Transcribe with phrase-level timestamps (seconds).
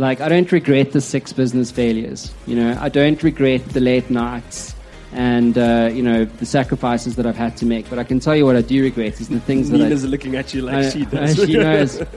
[0.00, 2.32] Like, I don't regret the six business failures.
[2.46, 4.74] You know, I don't regret the late nights
[5.12, 7.90] and uh, you know the sacrifices that I've had to make.
[7.90, 10.10] But I can tell you what I do regret is the things Nina's that I,
[10.10, 11.36] looking at you like I- she does.
[11.36, 12.02] she knows.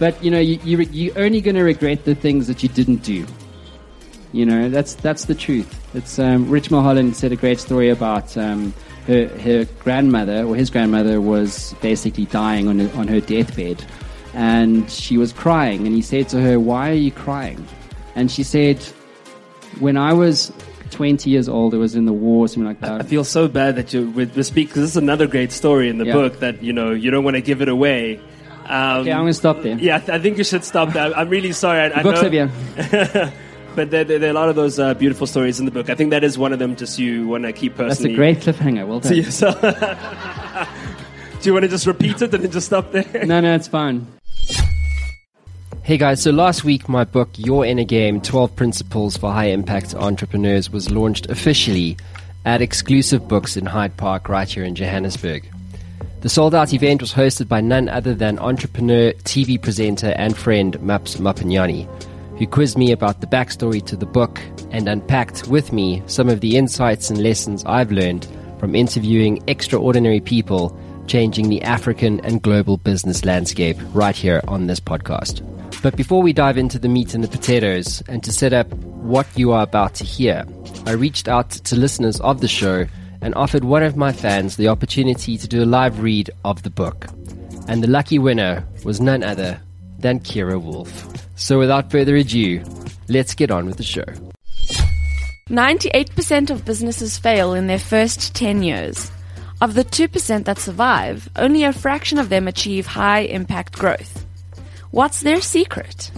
[0.00, 3.02] But you know, you, you you're only going to regret the things that you didn't
[3.02, 3.26] do.
[4.32, 5.68] You know, that's that's the truth.
[5.94, 8.72] It's um, Rich Mulholland said a great story about um,
[9.08, 13.84] her her grandmother or his grandmother was basically dying on on her deathbed,
[14.38, 17.58] and she was crying, and he said to her, "Why are you crying?"
[18.14, 18.78] And she said,
[19.80, 20.52] "When I was
[20.90, 23.74] 20 years old, I was in the war, something like that." I feel so bad
[23.76, 26.12] that you would speak because this is another great story in the Yeah.
[26.20, 28.20] book that you know you don't want to give it away.
[28.68, 29.76] Um, okay, I'm to stop there.
[29.78, 31.16] yeah, I th- I think you should stop that.
[31.18, 31.80] I'm really sorry.
[31.80, 32.46] I, I Books know- of you.
[33.76, 35.88] but there, there, there are a lot of those uh, beautiful stories in the book.
[35.90, 36.76] I think that is one of them.
[36.76, 38.14] Just you want to keep personally.
[38.14, 38.86] That's a great cliffhanger.
[38.86, 39.16] Well to done.
[39.18, 39.60] yourself.
[41.40, 43.06] Do you want to just repeat it and then just stop there?
[43.24, 44.06] No, no, it's fine.
[45.88, 49.94] Hey guys, so last week my book, Your Inner Game 12 Principles for High Impact
[49.94, 51.96] Entrepreneurs, was launched officially
[52.44, 55.50] at exclusive books in Hyde Park, right here in Johannesburg.
[56.20, 60.78] The sold out event was hosted by none other than entrepreneur, TV presenter, and friend
[60.82, 61.88] Maps Maponyane,
[62.36, 64.38] who quizzed me about the backstory to the book
[64.70, 68.28] and unpacked with me some of the insights and lessons I've learned
[68.60, 74.80] from interviewing extraordinary people changing the African and global business landscape right here on this
[74.80, 75.57] podcast.
[75.80, 79.26] But before we dive into the meat and the potatoes and to set up what
[79.36, 80.44] you are about to hear,
[80.86, 82.86] I reached out to listeners of the show
[83.20, 86.70] and offered one of my fans the opportunity to do a live read of the
[86.70, 87.06] book.
[87.68, 89.60] And the lucky winner was none other
[90.00, 91.08] than Kira Wolf.
[91.36, 92.64] So without further ado,
[93.08, 94.06] let's get on with the show.
[95.48, 99.12] 98% of businesses fail in their first 10 years.
[99.60, 104.24] Of the 2% that survive, only a fraction of them achieve high impact growth.
[104.90, 106.10] What's their secret?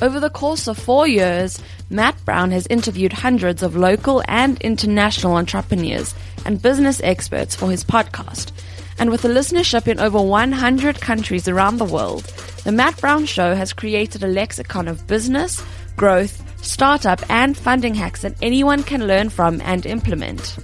[0.00, 5.34] Over the course of four years, Matt Brown has interviewed hundreds of local and international
[5.34, 8.52] entrepreneurs and business experts for his podcast.
[9.00, 12.22] And with a listenership in over 100 countries around the world,
[12.64, 15.60] the Matt Brown Show has created a lexicon of business,
[15.96, 20.56] growth, startup, and funding hacks that anyone can learn from and implement.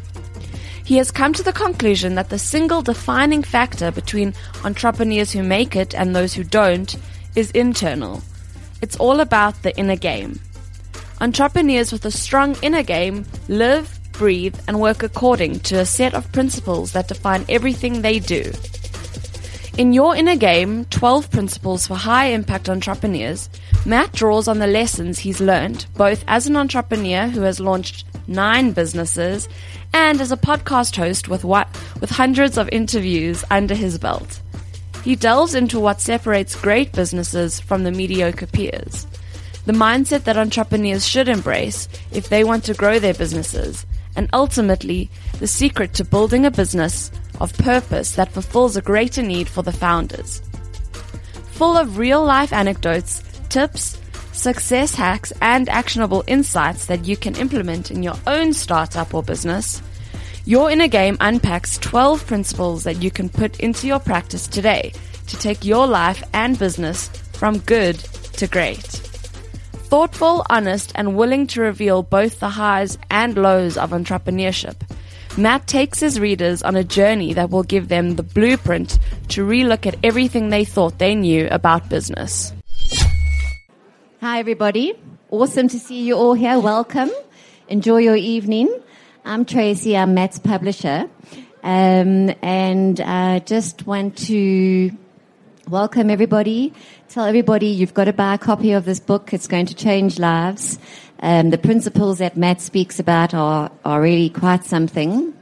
[0.87, 5.75] He has come to the conclusion that the single defining factor between entrepreneurs who make
[5.75, 6.95] it and those who don't
[7.35, 8.23] is internal.
[8.81, 10.39] It's all about the inner game.
[11.21, 16.31] Entrepreneurs with a strong inner game live, breathe, and work according to a set of
[16.31, 18.53] principles that define everything they do.
[19.77, 23.51] In Your Inner Game 12 Principles for High Impact Entrepreneurs,
[23.85, 28.73] Matt draws on the lessons he's learned, both as an entrepreneur who has launched nine
[28.73, 29.49] businesses
[29.93, 31.69] and as a podcast host with, what,
[32.01, 34.41] with hundreds of interviews under his belt.
[35.05, 39.07] He delves into what separates great businesses from the mediocre peers,
[39.65, 43.87] the mindset that entrepreneurs should embrace if they want to grow their businesses,
[44.17, 49.49] and ultimately, the secret to building a business of purpose that fulfills a greater need
[49.49, 50.43] for the founders.
[51.53, 54.01] Full of real life anecdotes, tips,
[54.37, 59.83] success hacks, and actionable insights that you can implement in your own startup or business,
[60.45, 64.93] your Inner Game unpacks 12 principles that you can put into your practice today
[65.27, 67.97] to take your life and business from good
[68.39, 68.85] to great.
[69.89, 74.77] Thoughtful, honest, and willing to reveal both the highs and lows of entrepreneurship,
[75.39, 78.99] Matt takes his readers on a journey that will give them the blueprint
[79.29, 82.53] to relook at everything they thought they knew about business.
[84.23, 84.95] Hi, everybody.
[85.29, 86.59] Awesome to see you all here.
[86.59, 87.11] Welcome.
[87.69, 88.75] Enjoy your evening.
[89.27, 89.95] I'm Tracy.
[89.95, 91.11] I'm Matt's publisher.
[91.63, 94.91] Um, and I just want to
[95.69, 96.73] welcome everybody.
[97.11, 99.35] Tell everybody you've got to buy a copy of this book.
[99.35, 100.79] It's going to change lives.
[101.21, 105.35] Um, the principles that Matt speaks about are, are really quite something.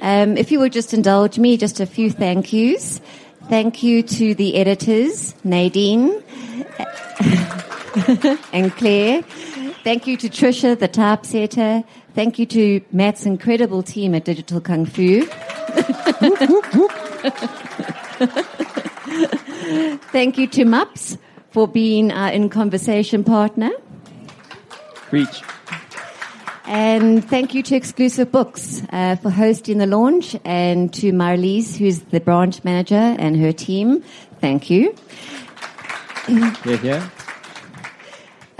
[0.00, 3.00] Um, if you would just indulge me, just a few thank yous.
[3.48, 6.22] Thank you to the editors, Nadine
[8.52, 9.22] and Claire.
[9.84, 11.84] Thank you to Trisha, the typesetter.
[12.14, 15.26] Thank you to Matt's incredible team at Digital Kung Fu.
[20.12, 21.18] Thank you to Maps
[21.50, 23.70] for being our in conversation partner.
[25.10, 25.42] Reach.
[26.64, 32.00] And thank you to Exclusive Books uh, for hosting the launch, and to Marlies, who's
[32.00, 34.02] the branch manager, and her team.
[34.40, 34.94] Thank you.
[36.28, 37.10] Yeah, yeah.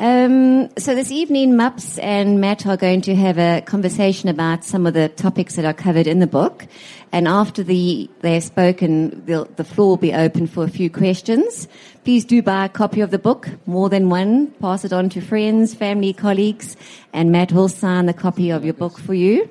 [0.03, 4.85] Um, so this evening, Maps and Matt are going to have a conversation about some
[4.85, 6.67] of the topics that are covered in the book.
[7.13, 11.69] And after the, they've spoken, the, floor will be open for a few questions.
[12.03, 14.49] Please do buy a copy of the book, more than one.
[14.61, 16.77] Pass it on to friends, family, colleagues,
[17.13, 19.49] and Matt will sign the copy of your book for you.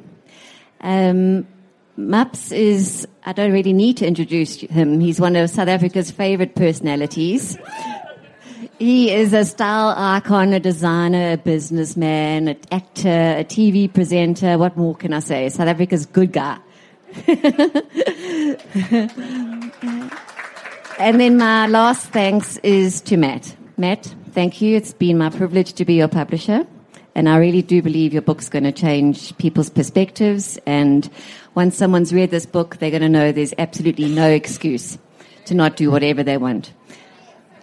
[0.82, 1.48] Um,
[1.96, 5.00] Maps is, I don't really need to introduce him.
[5.00, 7.58] He's one of South Africa's favorite personalities.
[8.82, 14.58] He is a style icon, a designer, a businessman, an actor, a TV presenter.
[14.58, 15.50] What more can I say?
[15.50, 16.58] South Africa's good guy.
[20.98, 23.56] and then my last thanks is to Matt.
[23.78, 24.78] Matt, thank you.
[24.78, 26.66] It's been my privilege to be your publisher.
[27.14, 30.58] And I really do believe your book's going to change people's perspectives.
[30.66, 31.08] And
[31.54, 34.98] once someone's read this book, they're going to know there's absolutely no excuse
[35.46, 36.74] to not do whatever they want.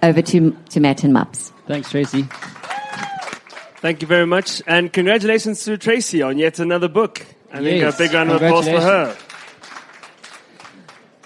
[0.02, 1.52] Over to, to Matt and Maps.
[1.66, 2.22] Thanks, Tracy.
[3.80, 4.62] Thank you very much.
[4.66, 7.24] And congratulations to Tracy on yet another book.
[7.52, 9.16] I think Yes, a big round of applause for her.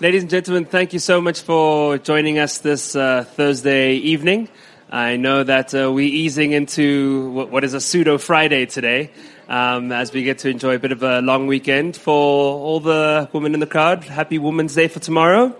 [0.00, 4.48] Ladies and gentlemen, thank you so much for joining us this uh, Thursday evening.
[4.90, 9.10] I know that uh, we're easing into what, what is a pseudo Friday today
[9.48, 11.96] um, as we get to enjoy a bit of a long weekend.
[11.96, 15.56] For all the women in the crowd, happy Women's Day for tomorrow.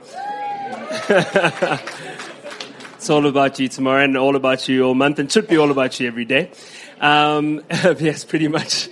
[3.02, 5.72] it's all about you tomorrow and all about you all month and should be all
[5.72, 6.52] about you every day.
[7.00, 7.60] Um,
[7.98, 8.88] yes, pretty much.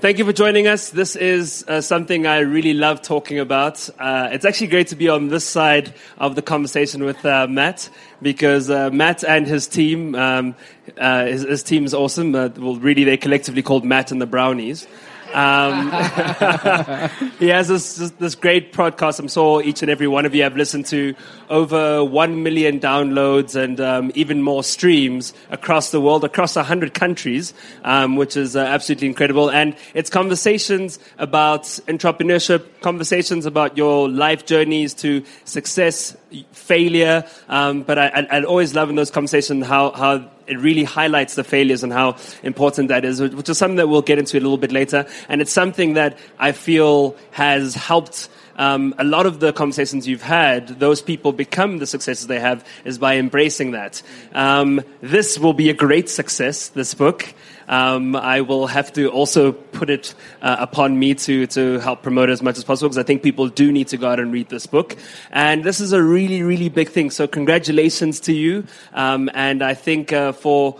[0.00, 0.90] Thank you for joining us.
[0.90, 3.88] This is uh, something I really love talking about.
[4.00, 7.88] Uh, it's actually great to be on this side of the conversation with uh, Matt
[8.20, 10.56] because uh, Matt and his team, um,
[10.98, 12.32] uh, his, his, team is awesome.
[12.32, 14.88] Well, really, they're collectively called Matt and the Brownies.
[15.34, 15.90] Um,
[17.40, 19.18] he has this, this, this, great podcast.
[19.18, 21.16] I'm sure each and every one of you have listened to
[21.50, 27.52] over 1 million downloads and um, even more streams across the world, across 100 countries,
[27.82, 29.50] um, which is uh, absolutely incredible.
[29.50, 36.16] And it's conversations about entrepreneurship, conversations about your life journeys to success,
[36.52, 37.24] failure.
[37.48, 41.34] Um, but I, I, I always love in those conversations how, how it really highlights
[41.34, 44.40] the failures and how important that is, which is something that we'll get into a
[44.40, 45.06] little bit later.
[45.28, 50.22] And it's something that I feel has helped um, a lot of the conversations you've
[50.22, 54.02] had, those people become the successes they have is by embracing that.
[54.34, 57.34] Um, this will be a great success, this book.
[57.66, 62.28] Um, I will have to also put it uh, upon me to, to help promote
[62.28, 64.32] it as much as possible because I think people do need to go out and
[64.32, 64.96] read this book.
[65.30, 67.10] And this is a really, really big thing.
[67.10, 68.66] So, congratulations to you.
[68.92, 70.78] Um, and I think uh, for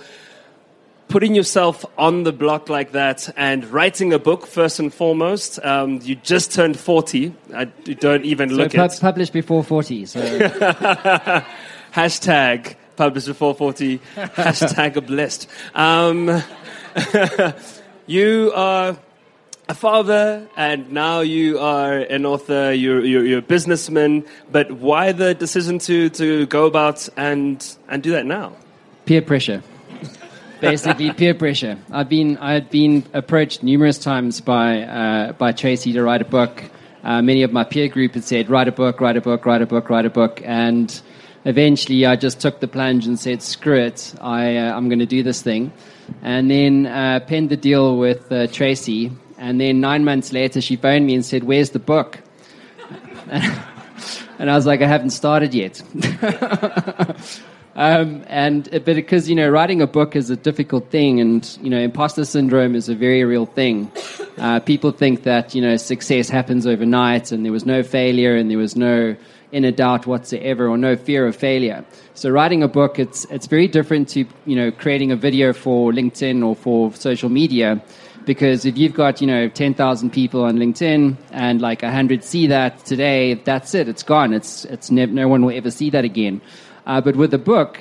[1.08, 5.64] putting yourself on the block like that and writing a book first and foremost.
[5.64, 7.34] Um, you just turned 40.
[7.54, 10.06] I don't even so look pu- at published before 40.
[10.06, 10.20] So.
[11.92, 13.98] Hashtag published before 40.
[14.16, 15.48] Hashtag blessed.
[15.74, 16.42] Um,
[18.06, 18.96] you are
[19.68, 25.12] a father and now you are an author, you're, you're, you're, a businessman, but why
[25.12, 28.52] the decision to, to go about and, and do that now?
[29.06, 29.62] Peer pressure
[30.70, 31.78] basically peer pressure.
[31.90, 36.24] I've been I had been approached numerous times by uh, by Tracy to write a
[36.24, 36.64] book.
[37.02, 39.62] Uh, many of my peer group had said, "Write a book, write a book, write
[39.62, 41.02] a book, write a book," and
[41.44, 45.06] eventually I just took the plunge and said, "Screw it, I uh, I'm going to
[45.06, 45.72] do this thing,"
[46.22, 49.12] and then uh, penned the deal with uh, Tracy.
[49.36, 52.20] And then nine months later, she phoned me and said, "Where's the book?"
[54.38, 55.82] and I was like, "I haven't started yet."
[57.76, 61.70] Um, and but because you know writing a book is a difficult thing, and you
[61.70, 63.90] know imposter syndrome is a very real thing.
[64.38, 68.50] Uh, people think that you know success happens overnight, and there was no failure, and
[68.50, 69.16] there was no
[69.50, 71.84] inner doubt whatsoever, or no fear of failure.
[72.14, 75.90] So writing a book, it's it's very different to you know creating a video for
[75.90, 77.82] LinkedIn or for social media.
[78.24, 82.82] Because if you've got, you know, 10,000 people on LinkedIn and like 100 see that
[82.86, 83.86] today, that's it.
[83.86, 84.32] It's gone.
[84.32, 86.40] It's, it's ne- no one will ever see that again.
[86.86, 87.80] Uh, but with a book,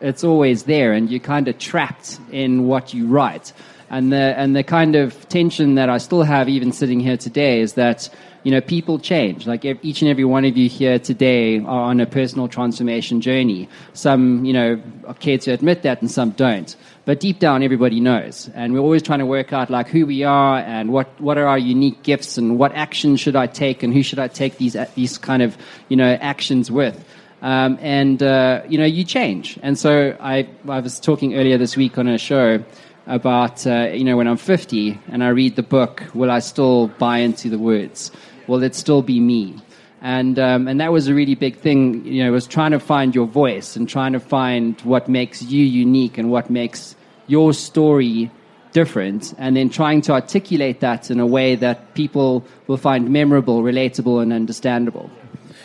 [0.00, 3.52] it's always there, and you're kind of trapped in what you write.
[3.88, 7.60] And the and the kind of tension that I still have, even sitting here today,
[7.60, 8.08] is that
[8.42, 9.46] you know people change.
[9.46, 13.68] Like each and every one of you here today are on a personal transformation journey.
[13.92, 14.82] Some you know
[15.20, 16.74] care to admit that, and some don't.
[17.04, 20.24] But deep down, everybody knows, and we're always trying to work out like who we
[20.24, 23.92] are and what what are our unique gifts and what action should I take and
[23.92, 25.56] who should I take these these kind of
[25.88, 27.04] you know actions with.
[27.42, 29.58] Um, and uh, you know you change.
[29.62, 32.64] And so I, I was talking earlier this week on a show
[33.06, 36.86] about uh, you know when I'm 50 and I read the book, will I still
[36.86, 38.12] buy into the words?
[38.46, 39.56] Will it still be me?
[40.04, 43.14] And, um, and that was a really big thing, you know, was trying to find
[43.14, 46.96] your voice and trying to find what makes you unique and what makes
[47.28, 48.28] your story
[48.72, 53.62] different, and then trying to articulate that in a way that people will find memorable,
[53.62, 55.08] relatable, and understandable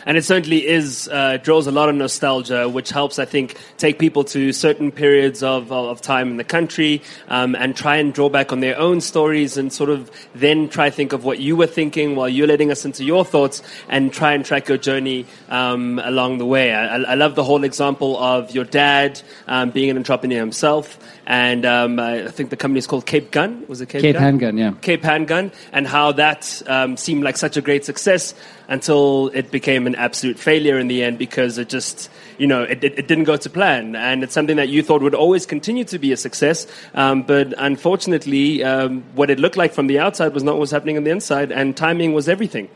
[0.06, 3.98] and it certainly is uh, draws a lot of nostalgia, which helps, I think, take
[3.98, 8.28] people to certain periods of, of time in the country um, and try and draw
[8.28, 11.66] back on their own stories and sort of then try think of what you were
[11.66, 16.00] thinking while you're letting us into your thoughts and try and track your journey um,
[16.04, 16.72] along the way.
[16.72, 20.98] I, I, love the whole example of your dad um, being an entrepreneur himself,
[21.28, 23.62] and um, I think the company is called Cape Gun.
[23.68, 24.22] Was it Cape, Cape Gun?
[24.22, 24.56] Handgun?
[24.56, 28.34] Yeah, Cape Handgun, and how that um, seemed like such a great success
[28.68, 32.82] until it became an absolute failure in the end because it just, you know, it,
[32.82, 33.94] it, it didn't go to plan.
[33.94, 36.66] And it's something that you thought would always continue to be a success.
[36.94, 40.70] Um, but unfortunately, um, what it looked like from the outside was not what was
[40.70, 42.70] happening on the inside, and timing was everything.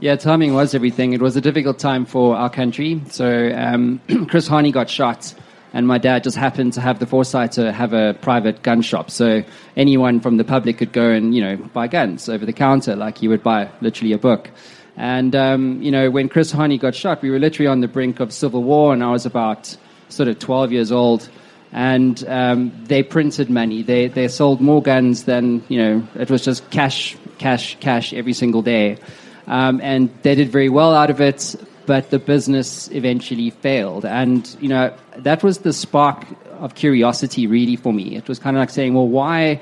[0.00, 1.14] Yeah, timing was everything.
[1.14, 3.02] It was a difficult time for our country.
[3.10, 5.34] So um, Chris Hani got shot
[5.72, 9.10] and my dad just happened to have the foresight to have a private gun shop.
[9.10, 9.44] So
[9.76, 13.22] anyone from the public could go and you know buy guns over the counter, like
[13.22, 14.50] you would buy literally a book.
[14.98, 18.18] And, um, you know, when Chris Hani got shot, we were literally on the brink
[18.18, 19.76] of civil war, and I was about
[20.08, 21.30] sort of 12 years old.
[21.70, 23.82] And um, they printed money.
[23.82, 28.32] They, they sold more guns than, you know, it was just cash, cash, cash every
[28.32, 28.98] single day.
[29.46, 31.54] Um, and they did very well out of it,
[31.88, 34.04] but the business eventually failed.
[34.04, 36.26] And, you know, that was the spark
[36.58, 38.14] of curiosity really for me.
[38.14, 39.58] It was kind of like saying, well, why,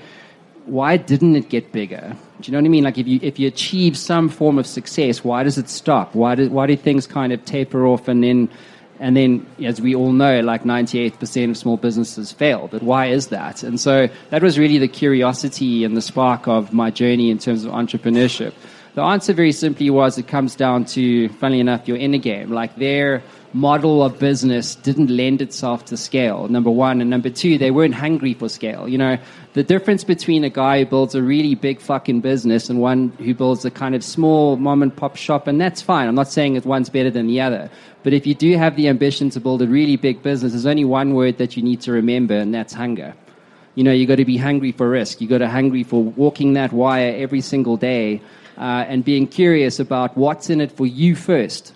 [0.65, 2.17] why didn't it get bigger?
[2.41, 2.83] Do you know what I mean?
[2.83, 6.17] Like if you if you achieve some form of success, why does it stop?
[6.17, 8.51] Why do why do things kind of taper off and then
[8.99, 12.69] and then as we all know, like 98% of small businesses fail.
[12.69, 13.63] But why is that?
[13.63, 17.65] And so that was really the curiosity and the spark of my journey in terms
[17.65, 18.53] of entrepreneurship.
[18.97, 22.51] The answer very simply was it comes down to, funnily enough, your inner game.
[22.51, 23.23] Like their
[23.53, 27.03] model of business didn't lend itself to scale, number one.
[27.03, 28.89] And number two, they weren't hungry for scale.
[28.89, 29.19] You know,
[29.53, 33.35] the difference between a guy who builds a really big fucking business and one who
[33.35, 36.09] builds a kind of small mom and pop shop, and that's fine.
[36.09, 37.69] I'm not saying that one's better than the other.
[38.03, 40.87] But if you do have the ambition to build a really big business, there's only
[40.87, 43.13] one word that you need to remember, and that's hunger.
[43.75, 45.21] You know, you got to be hungry for risk.
[45.21, 48.23] You got to hungry for walking that wire every single day
[48.59, 51.75] uh, and being curious about what's in it for you first,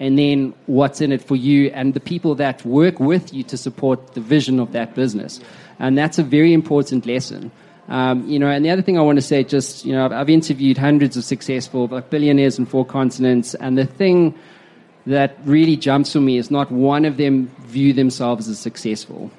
[0.00, 3.56] and then what's in it for you and the people that work with you to
[3.56, 5.40] support the vision of that business.
[5.78, 7.50] And that's a very important lesson.
[7.88, 10.12] Um, you know, and the other thing I want to say, just you know, I've,
[10.12, 14.34] I've interviewed hundreds of successful like billionaires in four continents, and the thing
[15.06, 19.30] that really jumps for me is not one of them view themselves as successful.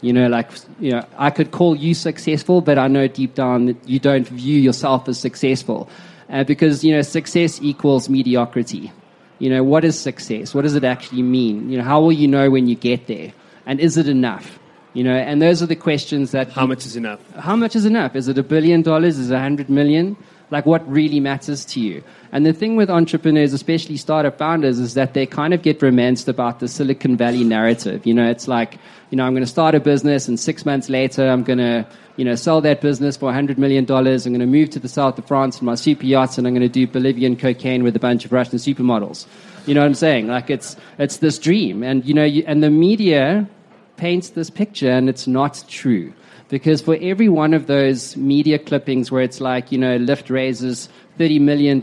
[0.00, 3.66] You know, like, you know, I could call you successful, but I know deep down
[3.66, 5.88] that you don't view yourself as successful
[6.32, 8.90] uh, because you know success equals mediocrity.
[9.38, 10.54] You know what is success?
[10.54, 11.70] What does it actually mean?
[11.70, 13.32] You know how will you know when you get there?
[13.66, 14.58] And is it enough?
[14.94, 16.50] You know, and those are the questions that.
[16.50, 17.20] How much is enough?
[17.36, 18.16] How much is enough?
[18.16, 19.18] Is it a billion dollars?
[19.18, 20.16] Is it a hundred million?
[20.52, 22.04] Like, what really matters to you?
[22.30, 26.28] And the thing with entrepreneurs, especially startup founders, is that they kind of get romanced
[26.28, 28.06] about the Silicon Valley narrative.
[28.06, 28.78] You know, it's like,
[29.10, 31.86] you know, I'm going to start a business, and six months later, I'm going to
[32.16, 33.84] you know, sell that business for $100 million.
[33.84, 36.52] I'm going to move to the south of France in my super yachts and I'm
[36.52, 39.26] going to do Bolivian cocaine with a bunch of Russian supermodels.
[39.66, 40.28] You know what I'm saying?
[40.28, 41.82] Like it's, it's this dream.
[41.82, 43.48] And, you know, you, and the media
[43.96, 46.12] paints this picture and it's not true.
[46.52, 50.90] Because for every one of those media clippings where it's like, you know, Lyft raises
[51.18, 51.80] $30 million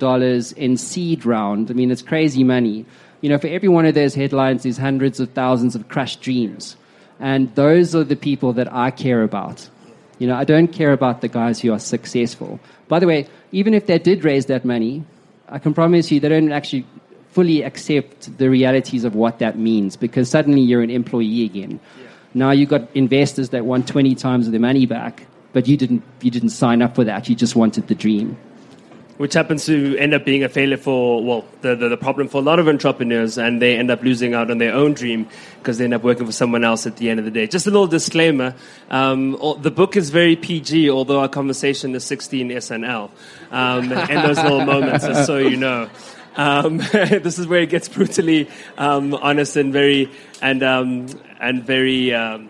[0.58, 2.86] in seed round, I mean, it's crazy money.
[3.22, 6.78] You know, for every one of those headlines, there's hundreds of thousands of crushed dreams.
[7.20, 9.68] And those are the people that I care about.
[10.20, 12.60] You know, I don't care about the guys who are successful.
[12.88, 15.04] By the way, even if they did raise that money,
[15.48, 16.86] I can promise you they don't actually
[17.32, 21.80] fully accept the realities of what that means because suddenly you're an employee again.
[21.98, 22.09] Yeah.
[22.34, 26.04] Now you've got investors that want 20 times of their money back, but you didn't,
[26.22, 27.28] you didn't sign up for that.
[27.28, 28.38] You just wanted the dream
[29.20, 32.38] which happens to end up being a failure for, well, the, the, the, problem for
[32.38, 35.78] a lot of entrepreneurs, and they end up losing out on their own dream because
[35.78, 37.46] they end up working for someone else at the end of the day.
[37.46, 38.56] Just a little disclaimer
[38.90, 43.12] um, the book is very PG, although our conversation is 16 SNL
[43.52, 45.90] um, in those little moments, just so you know.
[46.40, 50.10] Um, this is where it gets brutally um, honest and very,
[50.42, 52.50] and, um, and very um,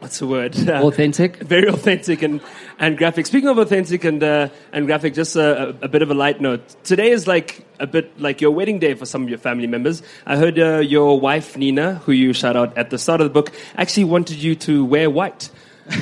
[0.00, 0.56] what's the word?
[0.68, 1.36] Authentic.
[1.36, 2.40] very authentic and,
[2.80, 3.26] and graphic.
[3.26, 6.74] Speaking of authentic and, uh, and graphic, just a, a, bit of a light note.
[6.82, 10.02] Today is like a bit like your wedding day for some of your family members.
[10.26, 13.32] I heard uh, your wife, Nina, who you shout out at the start of the
[13.32, 15.50] book, actually wanted you to wear white.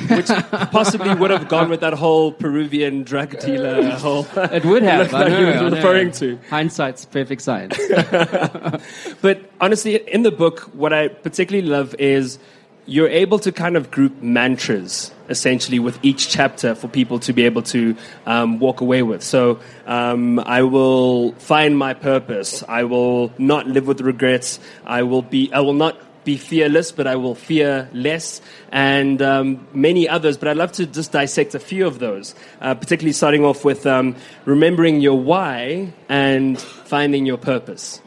[0.09, 0.27] Which
[0.71, 4.27] possibly would have gone with that whole Peruvian drug dealer whole.
[4.35, 5.11] It would have.
[5.17, 5.75] Like know, he was I know.
[5.75, 6.39] referring to.
[6.49, 7.77] Hindsight's perfect science.
[9.21, 12.39] But honestly, in the book, what I particularly love is
[12.85, 17.43] you're able to kind of group mantras essentially with each chapter for people to be
[17.43, 19.21] able to um, walk away with.
[19.21, 22.63] So um, I will find my purpose.
[22.67, 24.59] I will not live with regrets.
[24.85, 25.51] I will be.
[25.51, 30.37] I will not be fearless, but I will fear less, and um, many others.
[30.37, 33.87] But I'd love to just dissect a few of those, uh, particularly starting off with
[33.87, 34.15] um,
[34.45, 38.01] remembering your why and finding your purpose.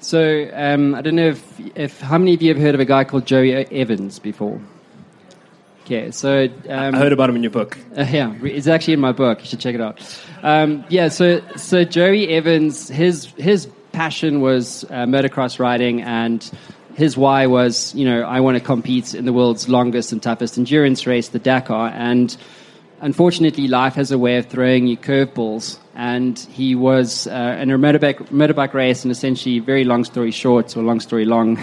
[0.00, 2.86] So um, I don't know if, if how many of you have heard of a
[2.86, 4.58] guy called Joey Evans before.
[5.84, 7.76] Okay, so um, I heard about him in your book.
[7.96, 9.40] Uh, yeah, it's actually in my book.
[9.40, 10.00] You should check it out.
[10.42, 16.50] Um, yeah, so so Joey Evans, his his passion was uh, motocross riding, and
[16.98, 20.58] his why was, you know, I want to compete in the world's longest and toughest
[20.58, 21.90] endurance race, the Dakar.
[21.94, 22.36] And
[23.00, 25.78] unfortunately, life has a way of throwing you curveballs.
[25.94, 30.76] And he was uh, in a motorbike, motorbike race, and essentially, very long story short,
[30.76, 31.60] or long story long,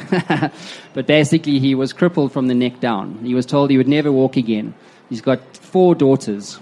[0.93, 3.19] but basically, he was crippled from the neck down.
[3.25, 4.73] He was told he would never walk again.
[5.09, 6.59] He's got four daughters,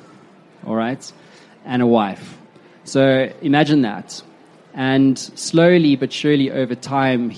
[0.65, 1.11] all right,
[1.63, 2.39] and a wife.
[2.85, 4.21] So imagine that.
[4.73, 7.31] And slowly but surely over time,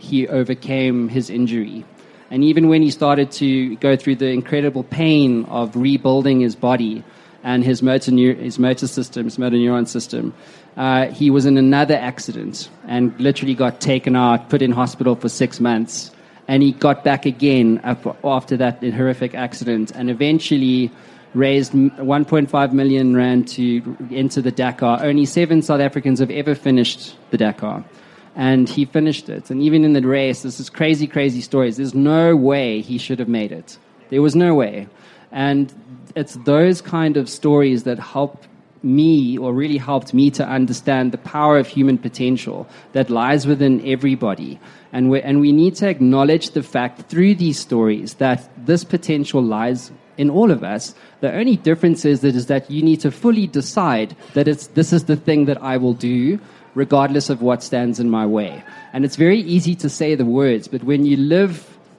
[0.00, 1.84] he- overcame his injury.
[2.30, 7.04] And even when he started to go through the incredible pain of rebuilding his body
[7.42, 10.32] and his motor, neur- his motor system, his motor neuron system,
[10.76, 15.28] uh, he was in another accident and literally got taken out, put in hospital for
[15.28, 16.12] six months.
[16.46, 20.90] And he got back again after that horrific accident and eventually
[21.34, 25.00] raised 1.5 million rand to enter the Dakar.
[25.02, 27.84] Only seven South Africans have ever finished the Dakar
[28.34, 29.50] and he finished it.
[29.50, 31.76] And even in the race, this is crazy, crazy stories.
[31.76, 33.78] There's no way he should have made it.
[34.10, 34.88] There was no way.
[35.32, 35.72] And
[36.14, 38.44] it's those kind of stories that help
[38.82, 43.86] me, or really helped me, to understand the power of human potential that lies within
[43.86, 44.58] everybody.
[44.92, 49.42] And we, and we need to acknowledge the fact through these stories that this potential
[49.42, 50.94] lies in all of us.
[51.20, 54.92] The only difference is that, is that you need to fully decide that it's, this
[54.92, 56.38] is the thing that I will do
[56.80, 58.64] regardless of what stands in my way.
[58.94, 61.52] And it's very easy to say the words, but when you live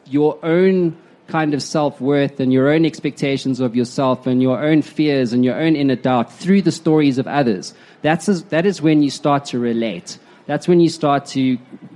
[0.08, 0.98] your own
[1.28, 5.46] kind of self worth and your own expectations of yourself and your own fears and
[5.46, 9.12] your own inner doubt through the stories of others, that's as, that is when you
[9.12, 10.18] start to relate.
[10.48, 11.42] That's when you start to,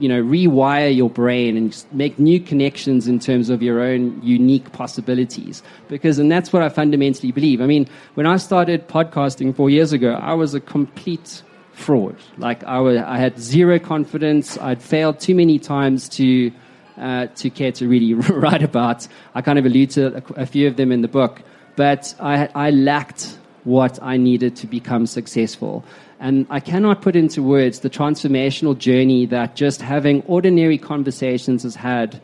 [0.04, 4.72] you know, rewire your brain and make new connections in terms of your own unique
[4.74, 5.64] possibilities.
[5.88, 7.62] Because, and that's what I fundamentally believe.
[7.62, 11.42] I mean, when I started podcasting four years ago, I was a complete
[11.76, 12.16] fraud.
[12.38, 14.58] Like I, wa- I had zero confidence.
[14.58, 16.52] I'd failed too many times to
[16.98, 19.08] uh, to care to really write about.
[19.34, 21.42] I kind of allude to a, a few of them in the book,
[21.76, 25.84] but I, I lacked what I needed to become successful.
[26.20, 31.76] And I cannot put into words the transformational journey that just having ordinary conversations has
[31.76, 32.22] had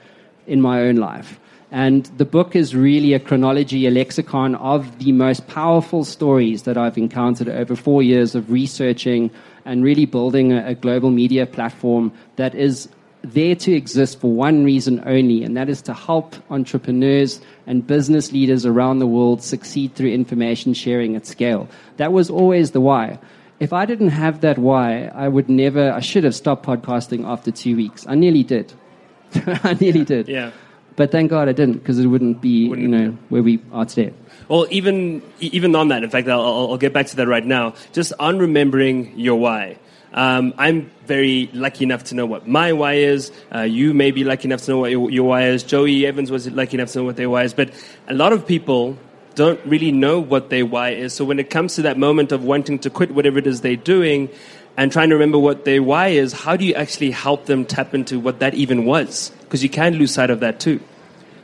[0.47, 1.39] in my own life.
[1.71, 6.77] And the book is really a chronology, a lexicon of the most powerful stories that
[6.77, 9.31] I've encountered over four years of researching
[9.63, 12.89] and really building a, a global media platform that is
[13.23, 18.31] there to exist for one reason only, and that is to help entrepreneurs and business
[18.31, 21.69] leaders around the world succeed through information sharing at scale.
[21.97, 23.19] That was always the why.
[23.59, 27.51] If I didn't have that why, I would never, I should have stopped podcasting after
[27.51, 28.05] two weeks.
[28.09, 28.73] I nearly did.
[29.63, 30.27] I nearly did.
[30.27, 30.51] Yeah.
[30.95, 33.85] But thank God I didn't, because it wouldn't be, Wouldn't- you know, where we are
[33.85, 34.13] today.
[34.49, 37.45] Well, even even on that, in fact, I'll, I'll, I'll get back to that right
[37.45, 37.73] now.
[37.93, 39.77] Just on remembering your why.
[40.13, 43.31] Um, I'm very lucky enough to know what my why is.
[43.55, 45.63] Uh, you may be lucky enough to know what your, your why is.
[45.63, 47.53] Joey Evans was lucky enough to know what their why is.
[47.53, 47.71] But
[48.09, 48.97] a lot of people
[49.35, 51.13] don't really know what their why is.
[51.13, 53.77] So when it comes to that moment of wanting to quit whatever it is they're
[53.77, 54.27] doing
[54.75, 57.93] and trying to remember what their why is, how do you actually help them tap
[57.93, 59.31] into what that even was?
[59.51, 60.79] Because you can lose sight of that too.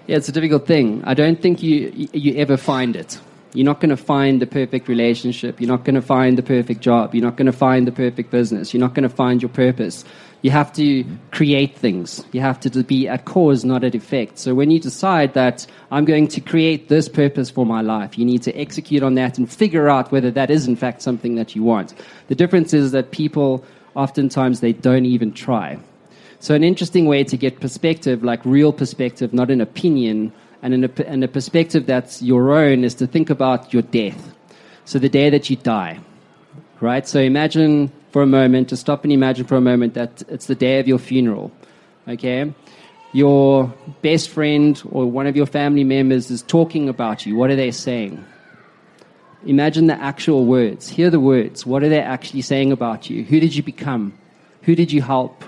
[0.08, 1.04] Yeah, it's a difficult thing.
[1.04, 3.20] I don't think you you- ever find it.
[3.54, 5.60] You're not going to find the perfect relationship.
[5.60, 7.14] You're not going to find the perfect job.
[7.14, 8.74] You're not going to find the perfect business.
[8.74, 10.06] You're not going to find your purpose.
[10.42, 12.24] You have to create things.
[12.32, 14.40] You have to be at cause, not at effect.
[14.40, 18.24] So when you decide that I'm going to create this purpose for my life, you
[18.24, 21.58] need to execute on that and figure out whether that is in fact something that
[21.58, 21.94] you want.
[22.30, 23.66] The difference is that people
[23.96, 25.78] oftentimes they don't even try.
[26.40, 30.84] So, an interesting way to get perspective, like real perspective, not an opinion, and, an,
[31.06, 34.34] and a perspective that's your own, is to think about your death.
[34.86, 36.00] So, the day that you die,
[36.80, 37.08] right?
[37.08, 40.56] So, imagine for a moment, to stop and imagine for a moment that it's the
[40.56, 41.52] day of your funeral,
[42.08, 42.54] okay?
[43.14, 47.56] your best friend or one of your family members is talking about you, what are
[47.56, 48.24] they saying?
[49.46, 50.90] Imagine the actual words.
[50.90, 51.66] Hear the words.
[51.66, 53.24] What are they actually saying about you?
[53.24, 54.18] Who did you become?
[54.64, 55.44] Who did you help?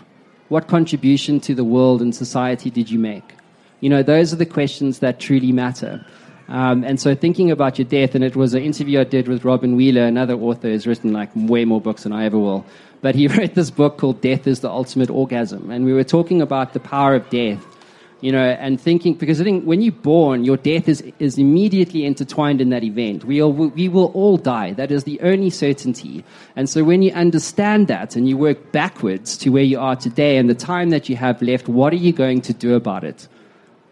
[0.50, 3.36] What contribution to the world and society did you make?
[3.82, 6.04] You know, those are the questions that truly matter.
[6.48, 9.46] Um, and so thinking about your death, and it was an interview I did with
[9.46, 12.66] Robin Wheeler, another author who's written like way more books than I ever will.
[13.02, 15.70] But he wrote this book called Death is the Ultimate Orgasm.
[15.70, 17.64] And we were talking about the power of death
[18.22, 22.06] you know, and thinking, because I think when you're born, your death is, is immediately
[22.06, 23.24] intertwined in that event.
[23.24, 24.74] We, all, we will all die.
[24.74, 26.26] That is the only certainty.
[26.56, 30.38] And so when you understand that and you work backwards to where you are today
[30.38, 33.28] and the time that you have left, what are you going to do about it?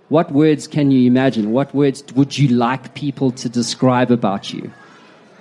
[0.09, 1.51] What words can you imagine?
[1.51, 4.71] What words would you like people to describe about you?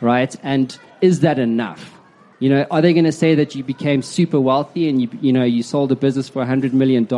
[0.00, 0.34] Right?
[0.42, 1.95] And is that enough?
[2.38, 5.32] You know, are they going to say that you became super wealthy and you, you
[5.32, 7.08] know, you sold a business for $100 million?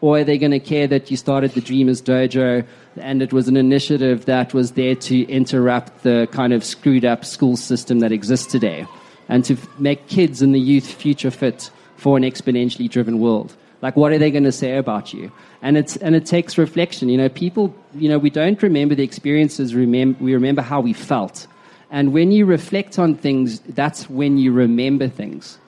[0.00, 2.64] Or are they going to care that you started the Dreamers Dojo
[2.96, 7.24] and it was an initiative that was there to interrupt the kind of screwed up
[7.24, 8.86] school system that exists today
[9.28, 13.56] and to make kids and the youth future fit for an exponentially driven world?
[13.82, 15.32] Like, what are they going to say about you?
[15.60, 17.08] And, it's, and it takes reflection.
[17.08, 20.92] You know, people, you know, we don't remember the experiences, remember, we remember how we
[20.92, 21.46] felt.
[21.90, 25.58] And when you reflect on things, that's when you remember things.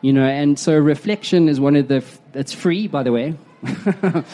[0.00, 3.34] You know, and so reflection is one of the, it's free, by the way.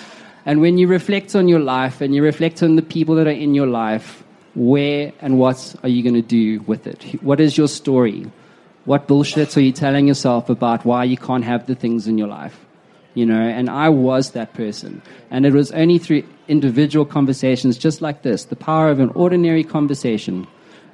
[0.46, 3.30] and when you reflect on your life and you reflect on the people that are
[3.30, 4.22] in your life,
[4.54, 7.02] where and what are you going to do with it?
[7.22, 8.30] What is your story?
[8.86, 12.28] What bullshit are you telling yourself about why you can't have the things in your
[12.28, 12.64] life?
[13.14, 15.02] You know, and I was that person.
[15.30, 19.64] And it was only through individual conversations just like this, the power of an ordinary
[19.64, 20.46] conversation